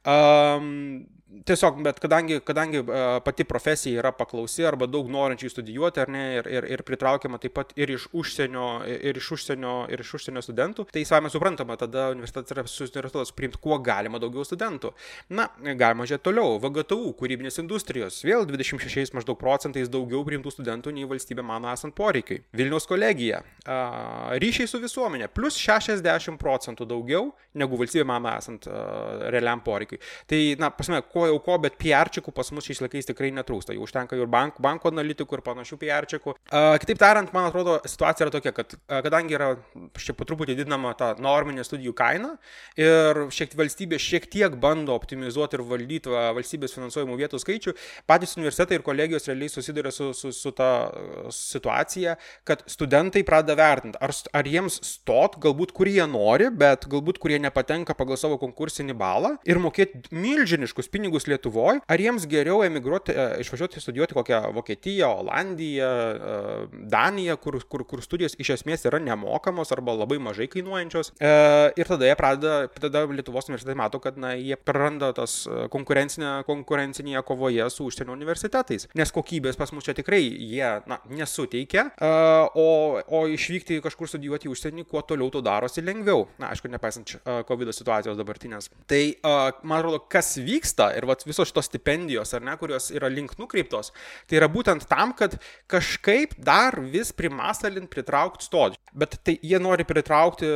Um, 0.00 1.04
tiesiog, 1.46 1.82
bet 1.84 1.98
kadangi, 2.00 2.38
kadangi 2.40 2.80
uh, 2.80 3.18
pati 3.24 3.44
profesija 3.44 4.00
yra 4.00 4.10
paklausi 4.16 4.64
arba 4.66 4.86
daug 4.88 5.10
norinčių 5.12 5.50
studijuoti, 5.52 6.00
ar 6.00 6.08
ne, 6.10 6.22
ir, 6.38 6.46
ir, 6.48 6.66
ir 6.72 6.82
pritraukiama 6.88 7.36
taip 7.42 7.52
pat 7.58 7.74
ir 7.78 7.92
iš 7.92 8.06
užsienio, 8.16 8.64
ir 8.88 9.20
iš 9.20 9.28
užsienio, 9.36 9.74
ir 9.92 10.00
iš 10.00 10.14
užsienio 10.16 10.42
studentų, 10.42 10.86
tai 10.90 11.04
savame 11.06 11.30
suprantama, 11.30 11.76
tada 11.78 12.08
universitetas 12.14 12.56
yra 12.56 12.64
suinteresuotas 12.64 13.34
priimti 13.36 13.60
kuo 13.60 13.76
galima 13.84 14.18
daugiau 14.22 14.46
studentų. 14.48 14.94
Na, 15.36 15.50
galima 15.68 16.08
žiūrėti 16.08 16.26
toliau. 16.30 16.56
VGTU, 16.64 17.12
kūrybinės 17.20 17.60
industrijos, 17.60 18.22
vėl 18.24 18.48
26 18.48 19.14
maždaug 19.18 19.38
procentais 19.38 19.92
daugiau 19.92 20.24
priimtų 20.26 20.54
studentų 20.56 20.96
nei 20.96 21.06
valstybė 21.12 21.44
mano 21.44 21.68
esant 21.74 21.94
poreikiai. 22.00 22.40
Vilniaus 22.56 22.88
kolegija, 22.88 23.44
uh, 23.68 24.32
ryšiai 24.40 24.72
su 24.72 24.80
visuomenė, 24.80 25.28
plus 25.36 25.60
60 25.60 26.39
procentų 26.40 26.86
daugiau 26.88 27.30
negu 27.60 27.78
valstybė 27.80 28.06
mano 28.08 28.32
esant 28.32 28.66
uh, 28.70 29.28
realiam 29.32 29.62
poreikiai. 29.64 30.00
Tai, 30.30 30.40
na, 30.62 30.70
pasme, 30.74 31.00
ko 31.12 31.26
jau 31.28 31.38
ko, 31.44 31.58
bet 31.62 31.78
PR-čikų 31.80 32.34
pas 32.34 32.50
mus 32.54 32.66
šiais 32.66 32.82
laikais 32.84 33.08
tikrai 33.10 33.32
netrūksta. 33.36 33.74
Jau 33.76 33.86
užtenka 33.86 34.18
ir 34.18 34.30
bank, 34.30 34.60
banko 34.62 34.92
analitikų, 34.92 35.38
ir 35.38 35.44
panašių 35.46 35.80
PR-čikų. 35.80 36.36
Uh, 36.50 36.74
kitaip 36.82 37.00
tariant, 37.02 37.32
man 37.36 37.50
atrodo, 37.50 37.78
situacija 37.88 38.26
yra 38.26 38.34
tokia, 38.34 38.54
kad 38.56 38.76
uh, 38.76 39.00
kadangi 39.06 39.36
yra 39.36 39.52
šiek 40.00 40.18
po 40.18 40.26
truputį 40.28 40.56
didinama 40.58 40.92
ta 40.98 41.12
norminė 41.20 41.64
studijų 41.66 41.94
kaina 41.98 42.34
ir 42.78 43.24
šiek 43.34 43.54
valstybė 43.58 43.98
šiek 44.00 44.28
tiek 44.30 44.54
bando 44.60 44.94
optimizuoti 44.96 45.58
ir 45.58 45.64
valdyti 45.66 46.12
valstybės 46.36 46.74
finansuojamų 46.76 47.18
vietų 47.20 47.40
skaičių, 47.42 47.74
patys 48.08 48.36
universitetai 48.38 48.78
ir 48.78 48.86
kolegijos 48.86 49.28
realiai 49.30 49.50
susiduria 49.52 49.92
su, 49.94 50.10
su, 50.16 50.32
su 50.34 50.52
ta 50.56 50.70
situacija, 51.34 52.16
kad 52.48 52.64
studentai 52.70 53.22
pradeda 53.26 53.56
vertinti, 53.58 54.00
ar, 54.02 54.14
ar 54.36 54.48
jiems 54.48 54.80
stot, 54.86 55.38
galbūt 55.42 55.74
kur 55.76 55.90
jie 55.90 56.06
nori, 56.10 56.29
bet 56.38 56.86
galbūt 56.90 57.18
kurie 57.18 57.38
nepatenka 57.42 57.94
pagal 57.98 58.18
savo 58.20 58.38
konkursinį 58.40 58.94
balą 58.98 59.32
ir 59.48 59.58
mokėti 59.62 60.10
milžiniškus 60.14 60.90
pinigus 60.92 61.26
Lietuvoje, 61.30 61.80
ar 61.90 62.02
jiems 62.02 62.26
geriau 62.30 62.62
emigruoti, 62.64 63.12
e, 63.12 63.26
išvažiuoti 63.44 63.82
studijuoti 63.82 64.16
kokią 64.16 64.40
Vokietiją, 64.54 65.10
Olandiją, 65.22 65.90
e, 65.90 66.82
Daniją, 66.92 67.36
kur, 67.42 67.58
kur, 67.68 67.84
kur 67.84 68.02
studijos 68.04 68.36
iš 68.38 68.54
esmės 68.58 68.86
yra 68.88 69.00
nemokamos 69.02 69.72
arba 69.74 69.94
labai 69.98 70.20
mažai 70.22 70.48
kainuojančios. 70.52 71.12
E, 71.18 71.32
ir 71.80 71.90
tada 71.90 72.08
jie 72.08 72.16
pradeda, 72.18 72.68
tada 72.80 73.04
Lietuvos 73.10 73.50
universitetai 73.50 73.78
mato, 73.78 74.00
kad 74.02 74.18
na, 74.20 74.34
jie 74.38 74.56
praranda 74.56 75.12
tas 75.16 75.42
konkurencinė, 75.72 76.40
konkurencinėje 76.48 77.24
kovoje 77.26 77.66
su 77.74 77.88
užsienio 77.90 78.14
universitetais. 78.14 78.88
Nes 78.98 79.14
kokybės 79.14 79.58
pas 79.58 79.72
mus 79.74 79.86
čia 79.86 79.96
tikrai 79.98 80.22
jie 80.22 80.70
na, 80.90 81.00
nesuteikia, 81.10 81.90
o, 82.54 83.00
o 83.06 83.24
išvykti 83.30 83.80
kažkur 83.84 84.10
studijuoti 84.10 84.48
į 84.48 84.54
užsienį, 84.54 84.86
kuo 84.90 85.02
toliau 85.06 85.30
to 85.32 85.42
darosi 85.44 85.84
lengviau. 85.84 86.19
Na, 86.40 86.50
aišku, 86.54 86.70
nepaisant 86.72 87.16
COVID 87.48 87.72
situacijos 87.74 88.18
dabartinės. 88.18 88.70
Tai 88.90 89.00
man 89.62 89.78
atrodo, 89.78 90.02
kas 90.10 90.34
vyksta 90.40 90.90
ir 90.98 91.06
vat, 91.08 91.24
visos 91.28 91.50
šitos 91.50 91.70
stipendijos, 91.70 92.34
ar 92.36 92.44
ne, 92.46 92.54
kurios 92.60 92.90
yra 92.94 93.10
link 93.12 93.36
nukreiptos, 93.40 93.92
tai 94.30 94.40
yra 94.40 94.50
būtent 94.52 94.86
tam, 94.90 95.14
kad 95.16 95.36
kažkaip 95.70 96.36
dar 96.44 96.78
vis 96.92 97.12
primasalint 97.16 97.90
pritraukti 97.92 98.48
stoti. 98.48 98.80
Bet 98.96 99.18
tai 99.24 99.36
jie 99.46 99.60
nori 99.62 99.86
pritraukti 99.86 100.48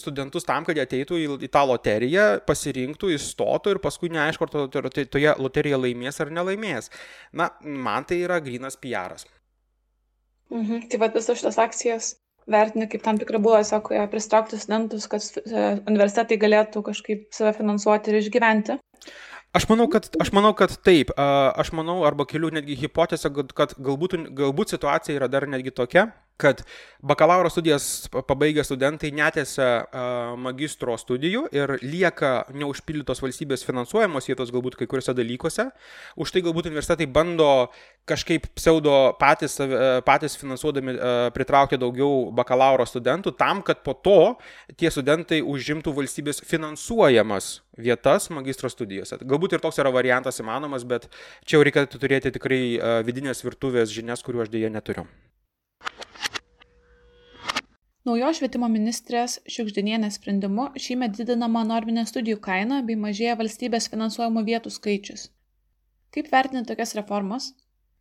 studentus 0.00 0.46
tam, 0.48 0.66
kad 0.66 0.76
jie 0.76 0.86
ateitų 0.86 1.20
į, 1.20 1.28
į 1.46 1.52
tą 1.52 1.64
loteriją, 1.68 2.26
pasirinktų, 2.48 3.14
įstotų 3.16 3.76
ir 3.76 3.82
paskui 3.84 4.12
neaišku, 4.12 4.48
ar 4.48 4.52
to, 4.52 4.66
to, 4.72 4.84
to, 4.88 5.06
toje 5.16 5.36
loterijoje 5.40 5.84
laimės 5.86 6.20
ar 6.22 6.32
nelaimės. 6.34 6.92
Na, 7.32 7.50
man 7.62 8.08
tai 8.08 8.22
yra 8.26 8.40
grinas 8.44 8.78
PR. 8.80 9.16
Mhm. 10.52 10.88
Tai 10.92 11.00
vad 11.00 11.16
visos 11.16 11.40
šitos 11.40 11.58
akcijos 11.62 12.12
vertini 12.50 12.88
kaip 12.90 13.04
tam 13.04 13.18
tikrą 13.20 13.40
būdą 13.42 13.62
tiesiog 13.62 13.90
e, 13.94 14.06
pritraukti 14.12 14.60
studentus, 14.60 15.08
kad 15.10 15.26
e, 15.42 15.66
universitetai 15.90 16.40
galėtų 16.40 16.82
kažkaip 16.88 17.28
save 17.34 17.54
finansuoti 17.58 18.12
ir 18.12 18.20
išgyventi. 18.22 18.78
Aš 19.52 19.66
manau, 19.68 19.84
kad, 19.92 20.06
aš 20.22 20.30
manau, 20.32 20.54
kad 20.56 20.72
taip. 20.80 21.10
Aš 21.12 21.74
manau, 21.76 21.98
arba 22.08 22.24
kelių 22.24 22.54
netgi 22.56 22.78
hipotezę, 22.86 23.28
kad 23.52 23.74
galbūt, 23.76 24.14
galbūt 24.32 24.72
situacija 24.72 25.18
yra 25.18 25.28
dar 25.28 25.44
netgi 25.44 25.74
tokia, 25.76 26.06
kad 26.42 26.64
bakalauro 27.02 27.50
studijas 27.50 28.08
pabaigę 28.26 28.64
studentai 28.66 29.12
netęsia 29.14 29.68
magistro 30.38 30.96
studijų 30.98 31.46
ir 31.54 31.76
lieka 31.82 32.32
neužpildytos 32.54 33.22
valstybės 33.22 33.64
finansuojamos 33.66 34.28
vietos 34.30 34.52
galbūt 34.54 34.76
kai 34.78 34.86
kuriuose 34.90 35.14
dalykuose. 35.18 35.68
Už 36.18 36.34
tai 36.34 36.42
galbūt 36.42 36.68
universitetai 36.70 37.06
bando 37.10 37.48
kažkaip 38.08 38.48
pseudo 38.58 39.14
patys, 39.18 39.58
patys 40.06 40.34
finansuodami 40.38 40.96
pritraukti 41.34 41.78
daugiau 41.78 42.30
bakalauro 42.34 42.86
studentų 42.86 43.34
tam, 43.38 43.62
kad 43.66 43.82
po 43.86 43.94
to 43.94 44.18
tie 44.78 44.90
studentai 44.90 45.42
užimtų 45.42 45.94
valstybės 45.94 46.42
finansuojamas 46.46 47.60
vietas 47.78 48.30
magistro 48.34 48.70
studijose. 48.70 49.20
Galbūt 49.22 49.56
ir 49.56 49.62
toks 49.64 49.78
yra 49.82 49.94
variantas 49.94 50.42
įmanomas, 50.42 50.86
bet 50.86 51.06
čia 51.46 51.58
jau 51.58 51.66
reikėtų 51.66 52.02
turėti 52.02 52.34
tikrai 52.34 52.62
vidinės 53.06 53.42
virtuvės 53.46 53.94
žinias, 53.94 54.22
kuriuo 54.26 54.46
aš 54.46 54.54
dėja 54.54 54.72
neturiu 54.72 55.06
naujos 58.08 58.38
švietimo 58.38 58.68
ministrės 58.72 59.38
šiugždinienės 59.50 60.18
sprendimu 60.18 60.70
šįmet 60.84 61.14
didinama 61.18 61.62
norminė 61.68 62.04
studijų 62.08 62.40
kaina 62.44 62.80
bei 62.86 62.98
mažėja 62.98 63.36
valstybės 63.40 63.88
finansuojamų 63.92 64.44
vietų 64.48 64.72
skaičius. 64.74 65.28
Kaip 66.12 66.28
vertinti 66.32 66.68
tokias 66.72 66.96
reformas? 66.98 67.52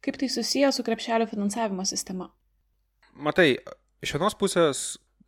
Kaip 0.02 0.18
tai 0.18 0.30
susiję 0.34 0.72
su 0.74 0.84
krepšelio 0.84 1.28
finansavimo 1.30 1.86
sistema? 1.86 2.32
Matai 3.14 3.54
iš 4.02 4.16
vienos 4.18 4.36
pusės 4.36 4.82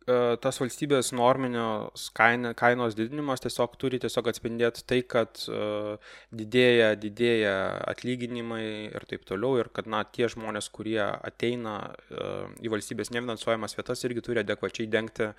tas 0.06 0.58
valstybės 0.60 1.12
norminios 1.16 2.08
kaina, 2.16 2.52
kainos 2.58 2.96
didinimas 2.98 3.40
tiesiog 3.44 3.78
turi 3.80 4.00
tiesiog 4.02 4.28
atspindėti 4.28 4.84
tai, 4.88 5.00
kad 5.08 5.40
uh, 5.48 5.96
didėja, 6.34 6.92
didėja 7.00 7.54
atlyginimai 7.88 8.64
ir 8.90 9.08
taip 9.08 9.24
toliau 9.28 9.62
ir 9.62 9.72
kad 9.72 9.88
na, 9.88 10.04
tie 10.04 10.28
žmonės, 10.28 10.68
kurie 10.74 11.00
ateina 11.00 11.78
uh, 11.88 12.52
į 12.60 12.72
valstybės 12.76 13.14
nefinansuojamas 13.16 13.78
vietas, 13.78 14.04
irgi 14.04 14.24
turi 14.24 14.44
adekvačiai 14.44 14.90
dengti 14.90 15.32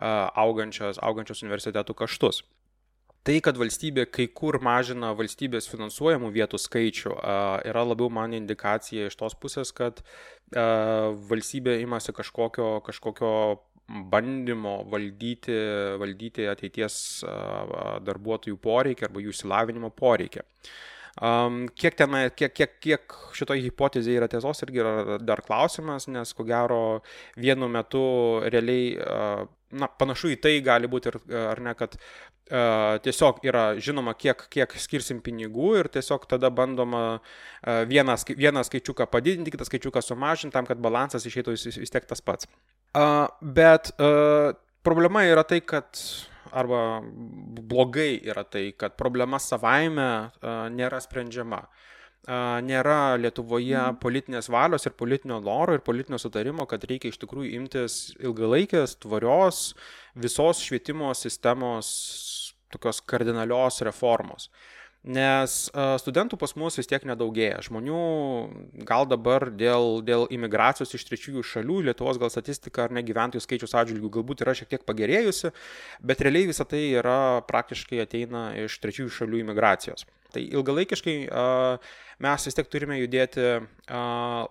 augančios, 0.00 1.00
augančios 1.04 1.42
universitetų 1.44 1.96
kaštus. 1.96 2.44
Tai, 3.20 3.34
kad 3.44 3.58
valstybė 3.60 4.06
kai 4.08 4.24
kur 4.32 4.56
mažina 4.64 5.10
valstybės 5.12 5.66
finansuojamų 5.68 6.30
vietų 6.32 6.56
skaičių, 6.60 7.10
yra 7.68 7.82
labiau 7.84 8.08
man 8.08 8.32
indikacija 8.32 9.10
iš 9.10 9.18
tos 9.20 9.36
pusės, 9.36 9.74
kad 9.76 10.00
valstybė 11.28 11.76
imasi 11.82 12.14
kažkokio, 12.16 12.78
kažkokio 12.86 13.34
bandymo 14.10 14.80
valdyti, 14.90 15.56
valdyti 16.00 16.46
ateities 16.50 16.94
darbuotojų 18.06 18.60
poreikį 18.62 19.08
arba 19.08 19.24
jų 19.24 19.34
įsilavinimo 19.34 19.90
poreikį. 19.96 20.46
Um, 21.20 21.64
kiek, 21.74 21.96
ten, 21.98 22.14
kiek, 22.38 22.52
kiek, 22.54 22.76
kiek 22.80 23.14
šitoje 23.34 23.64
hipotezėje 23.64 24.20
yra 24.20 24.28
tiesos 24.30 24.62
irgi 24.62 24.80
yra 24.80 25.18
dar 25.18 25.42
klausimas, 25.42 26.06
nes 26.08 26.30
ko 26.38 26.46
gero 26.46 27.00
vienu 27.34 27.66
metu 27.68 28.02
realiai, 28.46 28.94
na, 29.74 29.90
panašu 29.90 30.30
į 30.36 30.38
tai 30.44 30.54
gali 30.64 30.88
būti 30.90 31.10
ir, 31.10 31.18
ar 31.50 31.60
ne, 31.66 31.74
kad 31.76 31.98
tiesiog 33.04 33.44
yra 33.46 33.64
žinoma, 33.78 34.14
kiek, 34.18 34.46
kiek 34.50 34.72
skirsim 34.82 35.20
pinigų 35.22 35.74
ir 35.82 35.90
tiesiog 35.92 36.26
tada 36.30 36.50
bandoma 36.50 37.20
vieną, 37.62 38.16
vieną 38.30 38.64
skaičiuką 38.66 39.06
padidinti, 39.10 39.52
kitą 39.54 39.66
skaičiuką 39.68 40.02
sumažinti 40.02 40.54
tam, 40.54 40.66
kad 40.66 40.82
balansas 40.82 41.26
išeitų 41.26 41.58
vis 41.58 41.94
tiek 41.94 42.06
tas 42.10 42.22
pats. 42.22 42.50
Uh, 42.90 43.28
bet 43.40 43.92
uh, 44.02 44.50
problema 44.82 45.22
yra 45.22 45.44
tai, 45.46 45.60
kad 45.62 45.98
arba 46.50 47.00
blogai 47.70 48.16
yra 48.26 48.42
tai, 48.42 48.72
kad 48.74 48.96
problema 48.98 49.38
savaime 49.38 50.08
uh, 50.26 50.66
nėra 50.74 50.98
sprendžiama. 51.02 51.60
Uh, 52.26 52.58
nėra 52.66 53.16
Lietuvoje 53.16 53.78
mm. 53.78 54.00
politinės 54.02 54.50
valios 54.52 54.84
ir 54.84 54.96
politinio 54.98 55.38
noro 55.40 55.78
ir 55.78 55.84
politinio 55.86 56.18
sutarimo, 56.20 56.66
kad 56.68 56.82
reikia 56.84 57.14
iš 57.14 57.20
tikrųjų 57.22 57.54
imtis 57.56 58.00
ilgalaikės, 58.18 58.98
tvarios 59.00 59.62
visos 60.18 60.60
švietimo 60.66 61.14
sistemos 61.16 61.94
tokios 62.74 63.00
kardinalios 63.08 63.80
reformos. 63.86 64.50
Uh, 64.50 64.79
nes 65.04 65.54
studentų 66.02 66.36
pas 66.40 66.52
mus 66.60 66.76
vis 66.76 66.88
tiek 66.90 67.04
nedaugėja. 67.08 67.62
Žmonių 67.64 68.00
gal 68.88 69.08
dabar 69.08 69.48
dėl, 69.48 70.00
dėl 70.04 70.26
imigracijos 70.32 70.92
iš 70.96 71.06
trečiųjų 71.08 71.44
šalių, 71.46 71.80
Lietuvos 71.88 72.20
gal 72.20 72.32
statistika 72.32 72.84
ar 72.84 72.94
ne 72.94 73.04
gyventojų 73.06 73.44
skaičius 73.44 73.76
atžvilgių 73.80 74.12
galbūt 74.20 74.44
yra 74.44 74.54
šiek 74.58 74.72
tiek 74.74 74.84
pagerėjusi, 74.88 75.54
bet 76.04 76.20
realiai 76.20 76.50
visa 76.52 76.68
tai 76.68 76.82
yra 77.00 77.40
praktiškai 77.48 78.02
ateina 78.04 78.50
iš 78.60 78.76
trečiųjų 78.84 79.16
šalių 79.20 79.44
imigracijos. 79.46 80.04
Tai 80.30 80.42
ilgalaikiškai 80.46 81.16
mes 82.20 82.46
vis 82.46 82.56
tiek 82.56 82.68
turime 82.70 82.98
judėti 83.00 83.46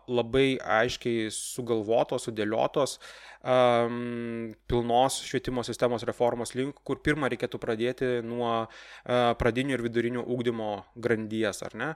labai 0.09 0.47
aiškiai 0.59 1.29
sugalvotos, 1.33 2.27
sudėliotos 2.27 2.97
pilnos 3.39 5.19
švietimo 5.23 5.63
sistemos 5.63 6.03
reformos 6.03 6.51
link, 6.57 6.81
kur 6.83 6.99
pirmą 6.99 7.29
reikėtų 7.31 7.59
pradėti 7.61 8.09
nuo 8.25 8.65
pradinių 9.05 9.77
ir 9.77 9.83
vidurinių 9.85 10.23
ūkdymo 10.27 10.71
grandies, 10.99 11.61
ar 11.63 11.77
ne? 11.79 11.89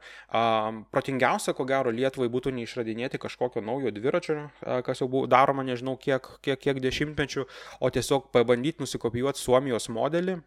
Protingiausia, 0.93 1.55
ko 1.57 1.65
gero, 1.67 1.91
Lietuvai 1.91 2.29
būtų 2.31 2.53
neišradinėti 2.55 3.19
kažkokio 3.19 3.65
naujo 3.65 3.91
dviračio, 3.91 4.37
kas 4.87 5.03
jau 5.03 5.09
buvo 5.11 5.27
daroma 5.27 5.67
nežinau 5.67 5.97
kiek, 5.99 6.29
kiek, 6.45 6.61
kiek 6.63 6.79
dešimtmečių, 6.83 7.43
o 7.83 7.91
tiesiog 7.91 8.31
pabandyti 8.31 8.85
nusikopijuoti 8.85 9.43
Suomijos 9.43 9.89
modelį. 9.91 10.39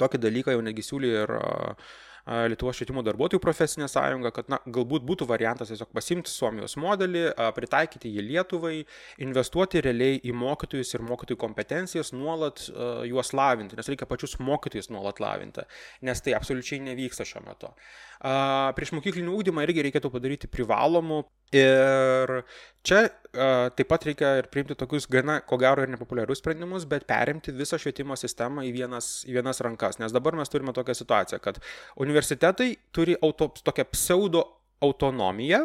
Tokį 0.00 0.18
dalyką 0.18 0.56
jau 0.56 0.62
negi 0.66 0.82
siūlė 0.82 1.10
ir 1.22 1.30
uh, 1.38 1.94
Lietuvos 2.24 2.78
švietimo 2.78 3.02
darbuotojų 3.04 3.40
profesinė 3.44 3.84
sąjunga, 3.92 4.30
kad 4.32 4.48
na, 4.48 4.56
galbūt 4.64 5.04
būtų 5.04 5.26
variantas 5.28 5.68
tiesiog 5.68 5.90
pasimti 5.92 6.32
Suomijos 6.32 6.78
modelį, 6.80 7.26
pritaikyti 7.56 8.08
jį 8.14 8.24
Lietuvai, 8.30 8.78
investuoti 9.26 9.82
realiai 9.84 10.22
į 10.24 10.32
mokytojus 10.40 10.94
ir 10.96 11.04
mokytojų 11.04 11.40
kompetencijas, 11.42 12.14
nuolat 12.16 12.64
juos 13.10 13.34
lavinti, 13.36 13.76
nes 13.76 13.92
reikia 13.92 14.08
pačius 14.08 14.38
mokytojus 14.40 14.88
nuolat 14.94 15.20
lavinti, 15.20 15.66
nes 16.08 16.24
tai 16.24 16.32
absoliučiai 16.38 16.80
nevyksta 16.88 17.28
šiuo 17.28 17.44
metu. 17.44 17.74
Prieš 18.24 18.94
mokyklinį 18.96 19.28
ūkdymą 19.34 19.66
irgi 19.66 19.84
reikėtų 19.90 20.08
padaryti 20.14 20.48
privalomų 20.48 21.26
ir 21.54 22.40
čia 22.84 23.04
taip 23.34 23.88
pat 23.90 24.04
reikia 24.06 24.34
ir 24.38 24.48
priimti 24.52 24.76
tokius 24.78 25.08
gana, 25.10 25.40
ko 25.42 25.58
gero, 25.58 25.82
ir 25.82 25.90
nepopuliarius 25.90 26.38
sprendimus, 26.42 26.84
bet 26.90 27.06
perimti 27.08 27.54
visą 27.56 27.78
švietimo 27.80 28.14
sistemą 28.18 28.62
į 28.68 28.74
vienas, 28.76 29.08
į 29.26 29.38
vienas 29.38 29.62
rankas. 29.64 29.98
Nes 30.02 30.14
dabar 30.14 30.36
mes 30.38 30.52
turime 30.52 30.74
tokią 30.76 30.94
situaciją, 31.00 31.40
kad 31.42 31.58
universitetai 32.04 32.74
turi 32.94 33.16
auto, 33.22 33.50
tokią 33.66 33.88
pseudo 33.90 34.44
autonomiją, 34.82 35.64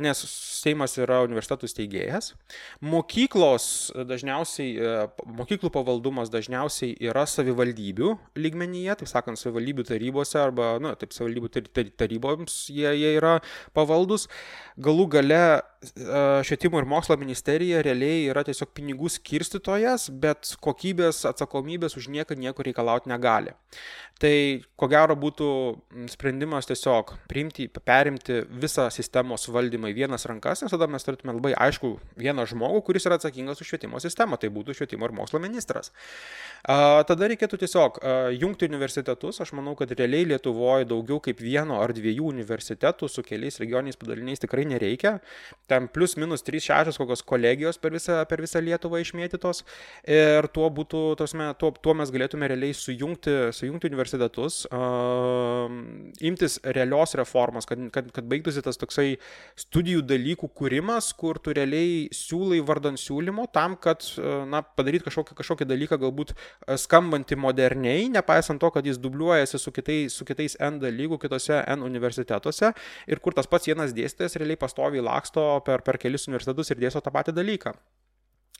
nes 0.00 0.20
Seimas 0.64 0.94
yra 1.00 1.20
universitetų 1.24 1.68
steigėjas. 1.68 2.30
Mokyklos 2.84 3.66
dažniausiai, 4.08 4.76
mokyklų 5.26 5.70
pavaldumas 5.74 6.30
dažniausiai 6.32 6.94
yra 7.04 7.26
savivaldybių 7.28 8.14
lygmenyje, 8.38 8.96
taip 9.00 9.10
sakant, 9.10 9.40
savivaldybių 9.40 9.86
tarybose 9.88 10.40
arba, 10.40 10.74
na, 10.82 10.94
taip, 10.98 11.12
savivaldybių 11.16 11.90
taryboms 12.00 12.58
jie, 12.72 12.88
jie 12.96 13.14
yra 13.18 13.38
pavaldus. 13.76 14.28
Galų 14.80 15.08
gale 15.18 15.42
švietimo 16.46 16.80
ir 16.80 16.88
mokslo 16.88 17.16
ministerija 17.20 17.82
realiai 17.84 18.24
yra 18.30 18.44
tiesiog 18.46 18.72
pinigų 18.76 19.10
skirstytojas, 19.12 20.08
bet 20.08 20.54
kokybės 20.64 21.24
atsakomybės 21.28 21.98
už 22.00 22.08
nieką 22.14 22.38
nieko 22.40 22.64
reikalauti 22.64 23.12
negali. 23.12 23.52
Tai 24.22 24.34
ko 24.78 24.88
gero 24.88 25.16
būtų 25.18 25.48
sprendimas 26.12 26.70
tiesiog 26.70 27.16
priimti, 27.28 27.66
perimti 27.82 28.42
visą 28.60 28.86
sistemos 28.94 29.48
valdymą 29.50 29.90
į 29.90 29.96
vienas 30.02 30.26
rankas, 30.30 30.62
nes 30.62 30.72
tada 30.72 30.86
mes 30.90 31.06
turėtume 31.06 31.34
labai 31.34 31.54
aišku 31.66 31.94
vieną 32.20 32.46
žmogų, 32.50 32.84
kuris 32.86 33.08
yra 33.08 33.18
atsakingas 33.18 33.62
už 33.62 33.72
švietimo 33.72 34.00
sistemą, 34.02 34.38
tai 34.38 34.52
būtų 34.54 34.76
švietimo 34.78 35.08
ir 35.08 35.16
mokslo 35.16 35.40
ministras. 35.42 35.90
Tada 36.64 37.28
reikėtų 37.28 37.58
tiesiog 37.60 37.98
jungti 38.38 38.68
universitetus, 38.70 39.42
aš 39.44 39.52
manau, 39.56 39.74
kad 39.76 39.90
realiai 39.92 40.24
Lietuvoje 40.30 40.86
daugiau 40.88 41.18
kaip 41.24 41.42
vieno 41.44 41.76
ar 41.82 41.92
dviejų 41.92 42.30
universitetų 42.30 43.08
su 43.12 43.24
keliais 43.26 43.60
regioniais 43.60 43.98
padaliniais 44.00 44.40
tikrai 44.40 44.64
nereikia. 44.70 45.18
Ten 45.68 45.90
plus 45.92 46.16
minus 46.16 46.44
3-6 46.46 46.96
kokios 47.02 47.24
kolegijos 47.26 47.76
per 47.82 47.92
visą, 47.92 48.22
per 48.30 48.40
visą 48.40 48.62
Lietuvą 48.64 49.02
išmėtytos. 49.04 49.60
Ir 50.08 50.48
tuo 50.56 50.70
būtų, 50.72 51.02
tosme, 51.20 51.50
tuo, 51.60 51.74
tuo 51.76 51.96
mes 51.98 52.12
galėtume 52.14 52.48
realiai 52.48 52.72
sujungti, 52.76 53.36
sujungti 53.52 53.90
universitetus, 53.92 54.62
uh, 54.70 55.68
imtis 56.24 56.58
realios 56.64 57.12
reformos, 57.20 57.63
kad, 57.68 57.80
kad, 57.94 58.10
kad 58.14 58.26
baigtųsi 58.30 58.62
tas 58.64 58.78
toksai 58.80 59.16
studijų 59.60 60.04
dalykų 60.06 60.50
kūrimas, 60.58 61.10
kur 61.18 61.38
tu 61.42 61.54
realiai 61.56 62.08
siūlai 62.14 62.60
vardant 62.66 63.00
siūlymo 63.00 63.46
tam, 63.54 63.76
kad 63.80 64.06
na, 64.50 64.62
padaryti 64.64 65.08
kažkokį, 65.08 65.36
kažkokį 65.40 65.68
dalyką 65.70 65.98
galbūt 66.02 66.34
skambantį 66.84 67.38
moderniai, 67.40 68.08
nepaisant 68.14 68.62
to, 68.62 68.70
kad 68.74 68.86
jis 68.86 69.00
dubliuojasi 69.02 69.60
su 69.60 69.74
kitais, 69.74 70.16
su 70.16 70.26
kitais 70.28 70.58
N 70.62 70.80
dalykų 70.82 71.20
kitose 71.26 71.60
N 71.76 71.86
universitetuose 71.86 72.74
ir 73.10 73.22
kur 73.24 73.36
tas 73.36 73.50
pats 73.50 73.70
vienas 73.70 73.94
dėstytojas 73.96 74.38
realiai 74.40 74.60
pastoviai 74.60 75.04
laksto 75.04 75.46
per, 75.66 75.84
per 75.86 76.00
kelis 76.02 76.28
universitetus 76.30 76.72
ir 76.72 76.82
dėsto 76.86 77.04
tą 77.04 77.14
patį 77.14 77.36
dalyką, 77.36 77.74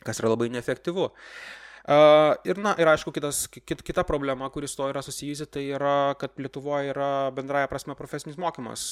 kas 0.05 0.23
yra 0.23 0.35
labai 0.35 0.51
neefektyvu. 0.55 1.11
Uh, 1.11 1.61
ir, 1.85 2.59
na, 2.65 2.73
ir 2.81 2.89
aišku, 2.89 3.13
kitas, 3.13 3.45
kit, 3.53 3.83
kita 3.85 4.05
problema, 4.09 4.49
kuris 4.53 4.73
to 4.77 4.87
yra 4.89 5.03
susijusi, 5.05 5.45
tai 5.53 5.67
yra, 5.77 6.15
kad 6.21 6.33
Lietuvoje 6.41 6.93
yra 6.95 7.09
bendraja 7.37 7.69
prasme 7.69 7.97
profesinis 7.99 8.39
mokymas 8.41 8.87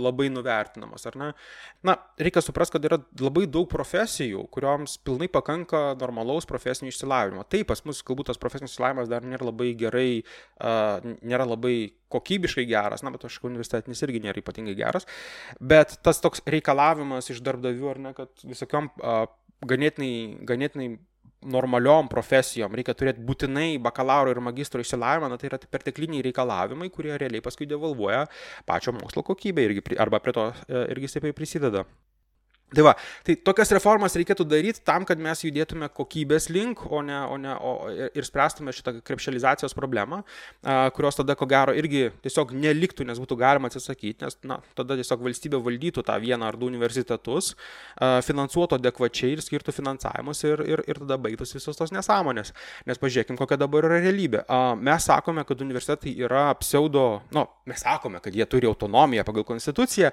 labai 0.00 0.30
nuvertinamas, 0.32 1.04
ar 1.10 1.18
ne? 1.20 1.28
Na, 1.84 1.98
reikia 2.16 2.40
suprasti, 2.44 2.78
kad 2.78 2.88
yra 2.88 3.00
labai 3.20 3.44
daug 3.50 3.68
profesijų, 3.68 4.46
kurioms 4.54 4.96
pilnai 5.04 5.28
pakanka 5.32 5.90
normalaus 6.00 6.48
profesinio 6.48 6.94
išsilavinimo. 6.94 7.44
Taip, 7.52 7.68
pas 7.68 7.84
mus 7.84 8.00
galbūt 8.06 8.32
tas 8.32 8.40
profesinis 8.40 8.72
išsilavinimas 8.72 9.12
dar 9.12 9.26
nėra 9.26 9.50
labai 9.50 9.74
gerai, 9.76 10.10
nėra 11.20 11.48
labai 11.48 11.76
kokybiškai 12.14 12.64
geras, 12.70 13.02
na, 13.04 13.12
bet 13.12 13.26
aš 13.28 13.42
universitetinis 13.44 14.00
irgi 14.06 14.22
nėra 14.24 14.40
ypatingai 14.40 14.76
geras, 14.78 15.04
bet 15.60 15.98
tas 16.06 16.22
toks 16.24 16.40
reikalavimas 16.48 17.28
iš 17.34 17.42
darbdavių, 17.44 17.90
ar 17.92 18.00
ne, 18.06 18.14
kad 18.16 18.46
visokiam 18.46 18.88
ganėtinai, 19.66 20.14
ganėtinai 20.46 20.88
normaliom 21.44 22.08
profesijom 22.10 22.74
reikia 22.74 22.94
turėti 22.96 23.22
būtinai 23.26 23.76
bakalauro 23.82 24.32
ir 24.32 24.40
magistro 24.42 24.82
išsilavinimą, 24.82 25.30
na, 25.30 25.38
tai 25.40 25.50
yra 25.50 25.60
pertekliniai 25.60 26.24
reikalavimai, 26.26 26.90
kurie 26.94 27.14
realiai 27.16 27.44
paskui 27.44 27.68
devalvuoja 27.70 28.24
pačio 28.66 28.96
mokslo 28.96 29.24
kokybę 29.26 29.66
irgi, 29.68 29.84
arba 30.00 30.20
prie 30.24 30.34
to 30.36 30.48
e, 30.68 30.86
irgi 30.94 31.12
stipriai 31.12 31.36
prisideda. 31.36 31.84
Tai 32.74 32.82
va, 32.82 32.96
tai 33.22 33.36
tokias 33.46 33.70
reformas 33.70 34.16
reikėtų 34.18 34.42
daryti 34.50 34.80
tam, 34.82 35.04
kad 35.06 35.20
mes 35.22 35.38
judėtume 35.44 35.86
kokybės 35.94 36.48
link, 36.50 36.80
o 36.90 36.98
ne, 37.06 37.14
o 37.30 37.36
ne 37.38 37.52
o, 37.54 37.74
ir 37.94 38.26
spręstume 38.26 38.72
šitą 38.74 38.96
krepšelizacijos 39.06 39.70
problemą, 39.78 40.24
a, 40.66 40.88
kurios 40.96 41.14
tada 41.14 41.36
ko 41.38 41.46
gero 41.46 41.70
irgi 41.78 42.08
tiesiog 42.24 42.50
neliktų, 42.58 43.06
nes 43.06 43.20
būtų 43.22 43.38
galima 43.38 43.70
atsisakyti, 43.70 44.26
nes 44.26 44.34
na, 44.50 44.58
tada 44.74 44.96
tiesiog 44.98 45.22
valstybė 45.28 45.60
valdytų 45.62 46.02
tą 46.08 46.16
vieną 46.24 46.48
ar 46.50 46.58
du 46.58 46.66
universitetus, 46.66 47.52
a, 47.94 48.16
finansuotų 48.26 48.80
adekvačiai 48.80 49.36
ir 49.36 49.44
skirtų 49.46 49.76
finansavimus 49.78 50.42
ir, 50.50 50.64
ir, 50.66 50.82
ir 50.90 51.02
tada 51.04 51.20
baigtųsi 51.22 51.60
visos 51.60 51.78
tos 51.78 51.94
nesąmonės. 51.94 52.50
Nes 52.90 52.98
pažiūrėkime, 52.98 53.38
kokia 53.38 53.60
dabar 53.62 53.86
yra 53.86 54.02
realybė. 54.02 54.42
A, 54.50 54.74
mes 54.74 55.06
sakome, 55.06 55.46
kad 55.46 55.62
universitetai 55.62 56.18
yra 56.18 56.48
pseudo, 56.58 57.06
nu, 57.30 57.46
mes 57.70 57.86
sakome, 57.86 58.18
kad 58.26 58.34
jie 58.34 58.50
turi 58.50 58.66
autonomiją 58.66 59.22
pagal 59.30 59.46
konstituciją, 59.54 60.10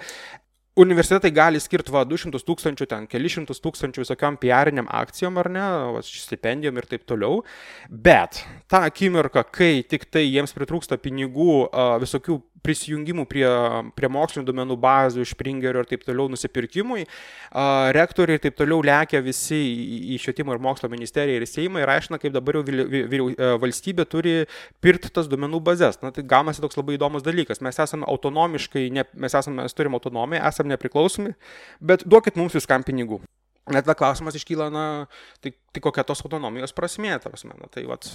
universitetai 0.79 1.31
gali 1.33 1.59
skirti 1.62 1.93
va 1.93 2.01
200 2.07 2.41
tūkstančių, 2.47 2.88
ten 2.89 3.05
keli 3.09 3.29
šimtus 3.29 3.62
tūkstančių 3.62 4.03
visokiam 4.03 4.38
PR-iniam 4.41 4.89
akcijom 4.89 5.38
ar 5.41 5.49
ne, 5.53 5.65
va, 5.95 6.01
stipendijom 6.05 6.79
ir 6.81 6.88
taip 6.89 7.05
toliau, 7.09 7.43
bet 7.89 8.41
tą 8.71 8.81
akimirką, 8.88 9.45
kai 9.53 9.83
tik 9.89 10.07
tai 10.13 10.25
jiems 10.25 10.55
pritrūksta 10.57 10.97
pinigų 11.01 11.67
visokių 12.01 12.39
prisijungimų 12.63 13.26
prie, 13.30 13.45
prie 13.97 14.10
mokslinių 14.12 14.47
duomenų 14.47 14.78
bazių, 14.84 15.26
Springerio 15.28 15.84
ir 15.84 15.89
taip 15.89 16.06
toliau 16.08 16.30
nusipirkimui, 16.32 17.06
rektoriai 17.97 18.39
ir 18.39 18.43
taip 18.45 18.58
toliau 18.60 18.82
lekia 18.86 19.21
visi 19.26 19.60
į 20.15 20.19
švietimo 20.23 20.56
ir 20.56 20.63
mokslo 20.63 20.89
ministeriją 20.91 21.41
ir 21.41 21.47
Seimą 21.49 21.84
ir 21.84 21.93
aiškina, 21.93 22.19
kaip 22.21 22.34
dabar 22.36 22.60
jau 22.60 22.63
vyriau, 22.65 23.30
valstybė 23.62 24.08
turi 24.10 24.36
pirkti 24.84 25.12
tas 25.13 25.30
duomenų 25.32 25.62
bazės. 25.67 25.99
Na, 26.04 26.13
tai 26.15 26.26
gaunasi 26.28 26.63
toks 26.63 26.80
labai 26.80 26.97
įdomus 26.97 27.26
dalykas. 27.26 27.62
Mes 27.63 27.80
esame 27.84 28.08
autonomiškai, 28.10 28.88
ne, 28.95 29.08
mes, 29.13 29.38
esame, 29.39 29.63
mes 29.63 29.78
turime 29.78 29.99
autonomiją, 29.99 30.43
esame 30.49 30.76
nepriklausomi, 30.76 31.36
bet 31.84 32.08
duokit 32.08 32.39
mums 32.39 32.56
viskam 32.58 32.86
pinigų. 32.88 33.21
Net 33.71 33.86
tada 33.86 33.95
klausimas 33.95 34.36
iškyla, 34.36 34.65
na, 34.73 34.86
tai, 35.39 35.54
tai 35.71 35.82
kokia 35.84 36.04
tos 36.04 36.19
autonomijos 36.26 36.73
prasmė, 36.76 37.13
ta 37.23 37.30
prasme, 37.32 37.54
na, 37.56 37.69
tai, 37.71 37.86
vat, 37.88 38.10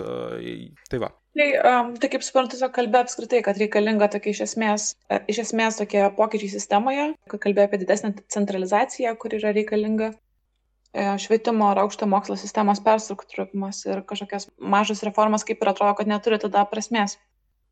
tai 0.92 1.00
va. 1.00 1.08
Tai, 1.38 1.46
um, 1.70 1.94
tai 1.96 2.10
kaip 2.12 2.24
suprantu, 2.26 2.52
tiesiog 2.52 2.74
kalbė 2.76 3.00
apskritai, 3.00 3.40
kad 3.46 3.60
reikalinga 3.60 4.10
tokia 4.12 4.34
iš 4.34 4.42
esmės, 4.44 4.88
iš 5.30 5.40
esmės 5.46 5.80
tokie 5.80 6.02
pokyčiai 6.18 6.52
sistemoje, 6.52 7.06
kad 7.32 7.40
kalbė 7.46 7.64
apie 7.64 7.80
didesnę 7.80 8.12
centralizaciją, 8.34 9.14
kur 9.22 9.38
yra 9.38 9.54
reikalinga 9.56 10.10
e, 10.12 11.06
švietimo 11.24 11.72
ir 11.72 11.80
aukšto 11.80 12.10
mokslo 12.12 12.36
sistemos 12.36 12.84
perstruktūravimas 12.84 13.80
ir 13.88 14.04
kažkokios 14.04 14.50
mažos 14.60 15.00
reformas, 15.08 15.48
kaip 15.48 15.64
ir 15.64 15.72
atrodo, 15.72 15.96
kad 15.96 16.12
neturi 16.12 16.42
tada 16.44 16.68
prasmės. 16.68 17.16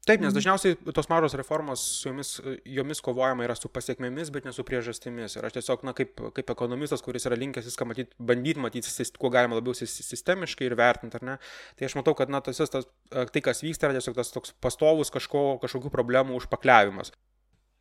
Taip, 0.07 0.21
nes 0.23 0.31
mhm. 0.31 0.37
dažniausiai 0.39 0.95
tos 0.95 1.09
mažos 1.11 1.35
reformos, 1.35 1.83
jomis, 2.05 2.37
jomis 2.63 3.01
kovojama 3.03 3.43
yra 3.43 3.57
su 3.59 3.67
pasiekmėmis, 3.73 4.31
bet 4.35 4.45
ne 4.47 4.53
su 4.55 4.63
priežastimis. 4.67 5.35
Ir 5.35 5.49
aš 5.49 5.57
tiesiog, 5.57 5.83
na, 5.89 5.97
kaip, 5.99 6.21
kaip 6.37 6.53
ekonomistas, 6.55 7.03
kuris 7.03 7.27
yra 7.27 7.39
linkęs 7.41 7.67
viską 7.67 7.89
matyti, 7.91 8.15
bandyti 8.29 8.63
matyti, 8.63 9.09
kuo 9.19 9.33
galima 9.35 9.59
labiau 9.59 9.75
sistemiškai 9.75 10.69
ir 10.69 10.77
vertinti, 10.79 11.19
ar 11.19 11.27
ne, 11.27 11.37
tai 11.75 11.89
aš 11.89 11.99
matau, 11.99 12.15
kad, 12.19 12.31
na, 12.31 12.39
tas, 12.45 12.63
tas, 12.71 12.87
tai, 13.11 13.43
kas 13.43 13.65
vyksta, 13.67 13.91
yra 13.91 13.99
tiesiog 13.99 14.15
tas 14.21 14.31
toks 14.37 14.55
pastovus 14.63 15.11
kažko, 15.15 15.45
kažkokių 15.67 15.91
problemų 15.99 16.39
užpakliavimas. 16.39 17.11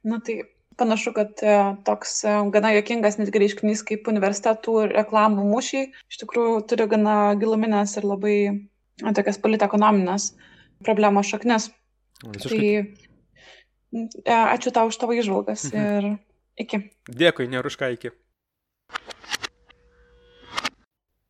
Na 0.06 0.18
tai 0.26 0.40
panašu, 0.82 1.14
kad 1.14 1.46
e, 1.46 1.56
toks 1.86 2.18
e, 2.26 2.34
gana 2.58 2.74
jokingas 2.74 3.20
netgi 3.22 3.46
reiškinys 3.46 3.86
kaip 3.86 4.10
universitetų 4.12 4.80
reklamų 4.92 5.46
mūšiai 5.54 5.88
iš 5.94 6.22
tikrųjų 6.26 6.60
turi 6.70 6.90
gana 6.92 7.16
giluminės 7.40 7.96
ir 8.02 8.10
labai 8.10 8.38
tokias 9.06 9.40
politekonominės 9.42 10.32
problemos 10.86 11.30
šaknis. 11.32 11.70
Visiškai. 12.26 12.72
Tai, 14.26 14.38
ačiū 14.56 14.74
tau 14.76 14.90
už 14.92 14.98
tavo 15.00 15.16
išvalgas 15.16 15.70
mhm. 15.70 15.86
ir 15.86 16.66
iki. 16.66 16.82
Dėkui, 17.08 17.48
neruška 17.52 17.92
iki. 17.96 18.12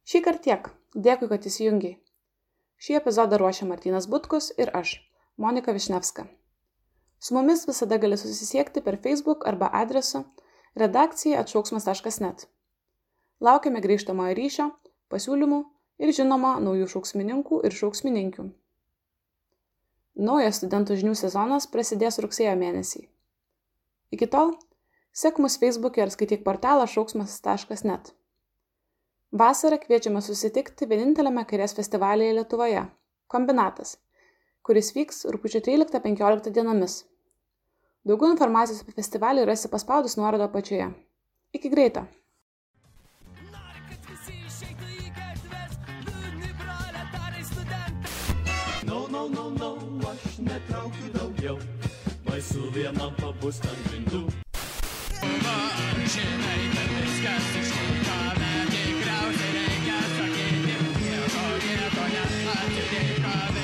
Šį 0.05 0.21
kartą 0.25 0.43
tiek. 0.47 0.71
Dėkui, 0.95 1.27
kad 1.27 1.45
įsijungiai. 1.49 1.97
Šį 2.79 2.99
epizodą 3.01 3.39
ruošia 3.41 3.67
Martinas 3.67 4.07
Butkus 4.07 4.51
ir 4.61 4.71
aš, 4.77 4.97
Monika 5.41 5.73
Višnevska. 5.75 6.27
Su 7.19 7.35
mumis 7.35 7.65
visada 7.67 7.97
gali 7.97 8.17
susisiekti 8.19 8.83
per 8.85 8.99
Facebook 9.03 9.47
arba 9.49 9.69
adresu 9.73 10.23
redakcija 10.75 11.39
atšauksmas.net. 11.41 12.45
Laukiame 13.43 13.81
grįžtamojo 13.83 14.35
ryšio, 14.37 14.67
pasiūlymų 15.11 15.61
ir 16.03 16.13
žinoma 16.15 16.55
naujų 16.63 16.87
šauksmininkų 16.93 17.63
ir 17.67 17.75
šauksmininkių. 17.75 18.45
Naujas 20.15 20.61
studentų 20.61 20.95
žinių 20.95 21.13
sezonas 21.19 21.65
prasidės 21.67 22.21
rugsėjo 22.23 22.53
mėnesį. 22.55 23.01
Iki 24.15 24.27
tol, 24.31 24.53
sek 25.11 25.41
mus 25.43 25.57
Facebook'e 25.59 26.05
ir 26.05 26.13
skaityk 26.13 26.45
portalą 26.45 26.85
šauksmas.net. 26.87 28.13
Vasarą 29.35 29.79
kviečiame 29.81 30.21
susitikti 30.23 30.87
vieninteliame 30.87 31.43
kairės 31.49 31.75
festivalyje 31.75 32.37
Lietuvoje- 32.37 32.85
Kombinatas, 33.33 33.97
kuris 34.63 34.93
vyks 34.95 35.25
rūpiučio 35.27 35.59
13-15 35.67 36.53
dienomis. 36.55 37.01
Daugiau 38.07 38.31
informacijos 38.31 38.85
apie 38.85 38.95
festivalį 38.95 39.43
rasi 39.49 39.67
paspaudus 39.67 40.15
nuorodą 40.15 40.47
apačioje. 40.47 40.93
Iki 41.51 41.69
greito! 41.75 42.05
No, 49.15 49.29
no, 49.29 49.49
no, 49.49 49.75
no, 49.79 50.09
aš 50.11 50.39
netraukiu 50.43 51.07
daugiau, 51.13 51.55
baisu 52.25 52.65
vienam 52.75 53.13
pabūst 53.21 53.63
ant 53.69 53.87
grindų. 53.87 54.19
Žinai, 56.15 56.59
kad 56.75 56.91
viskas 56.97 57.47
išlaikame, 57.61 58.51
tikriausiai 58.75 59.55
reikia 59.55 60.03
sakyti, 60.17 60.77
nieko, 60.99 61.47
nieko 61.63 62.09
neatidėkame. 62.11 63.54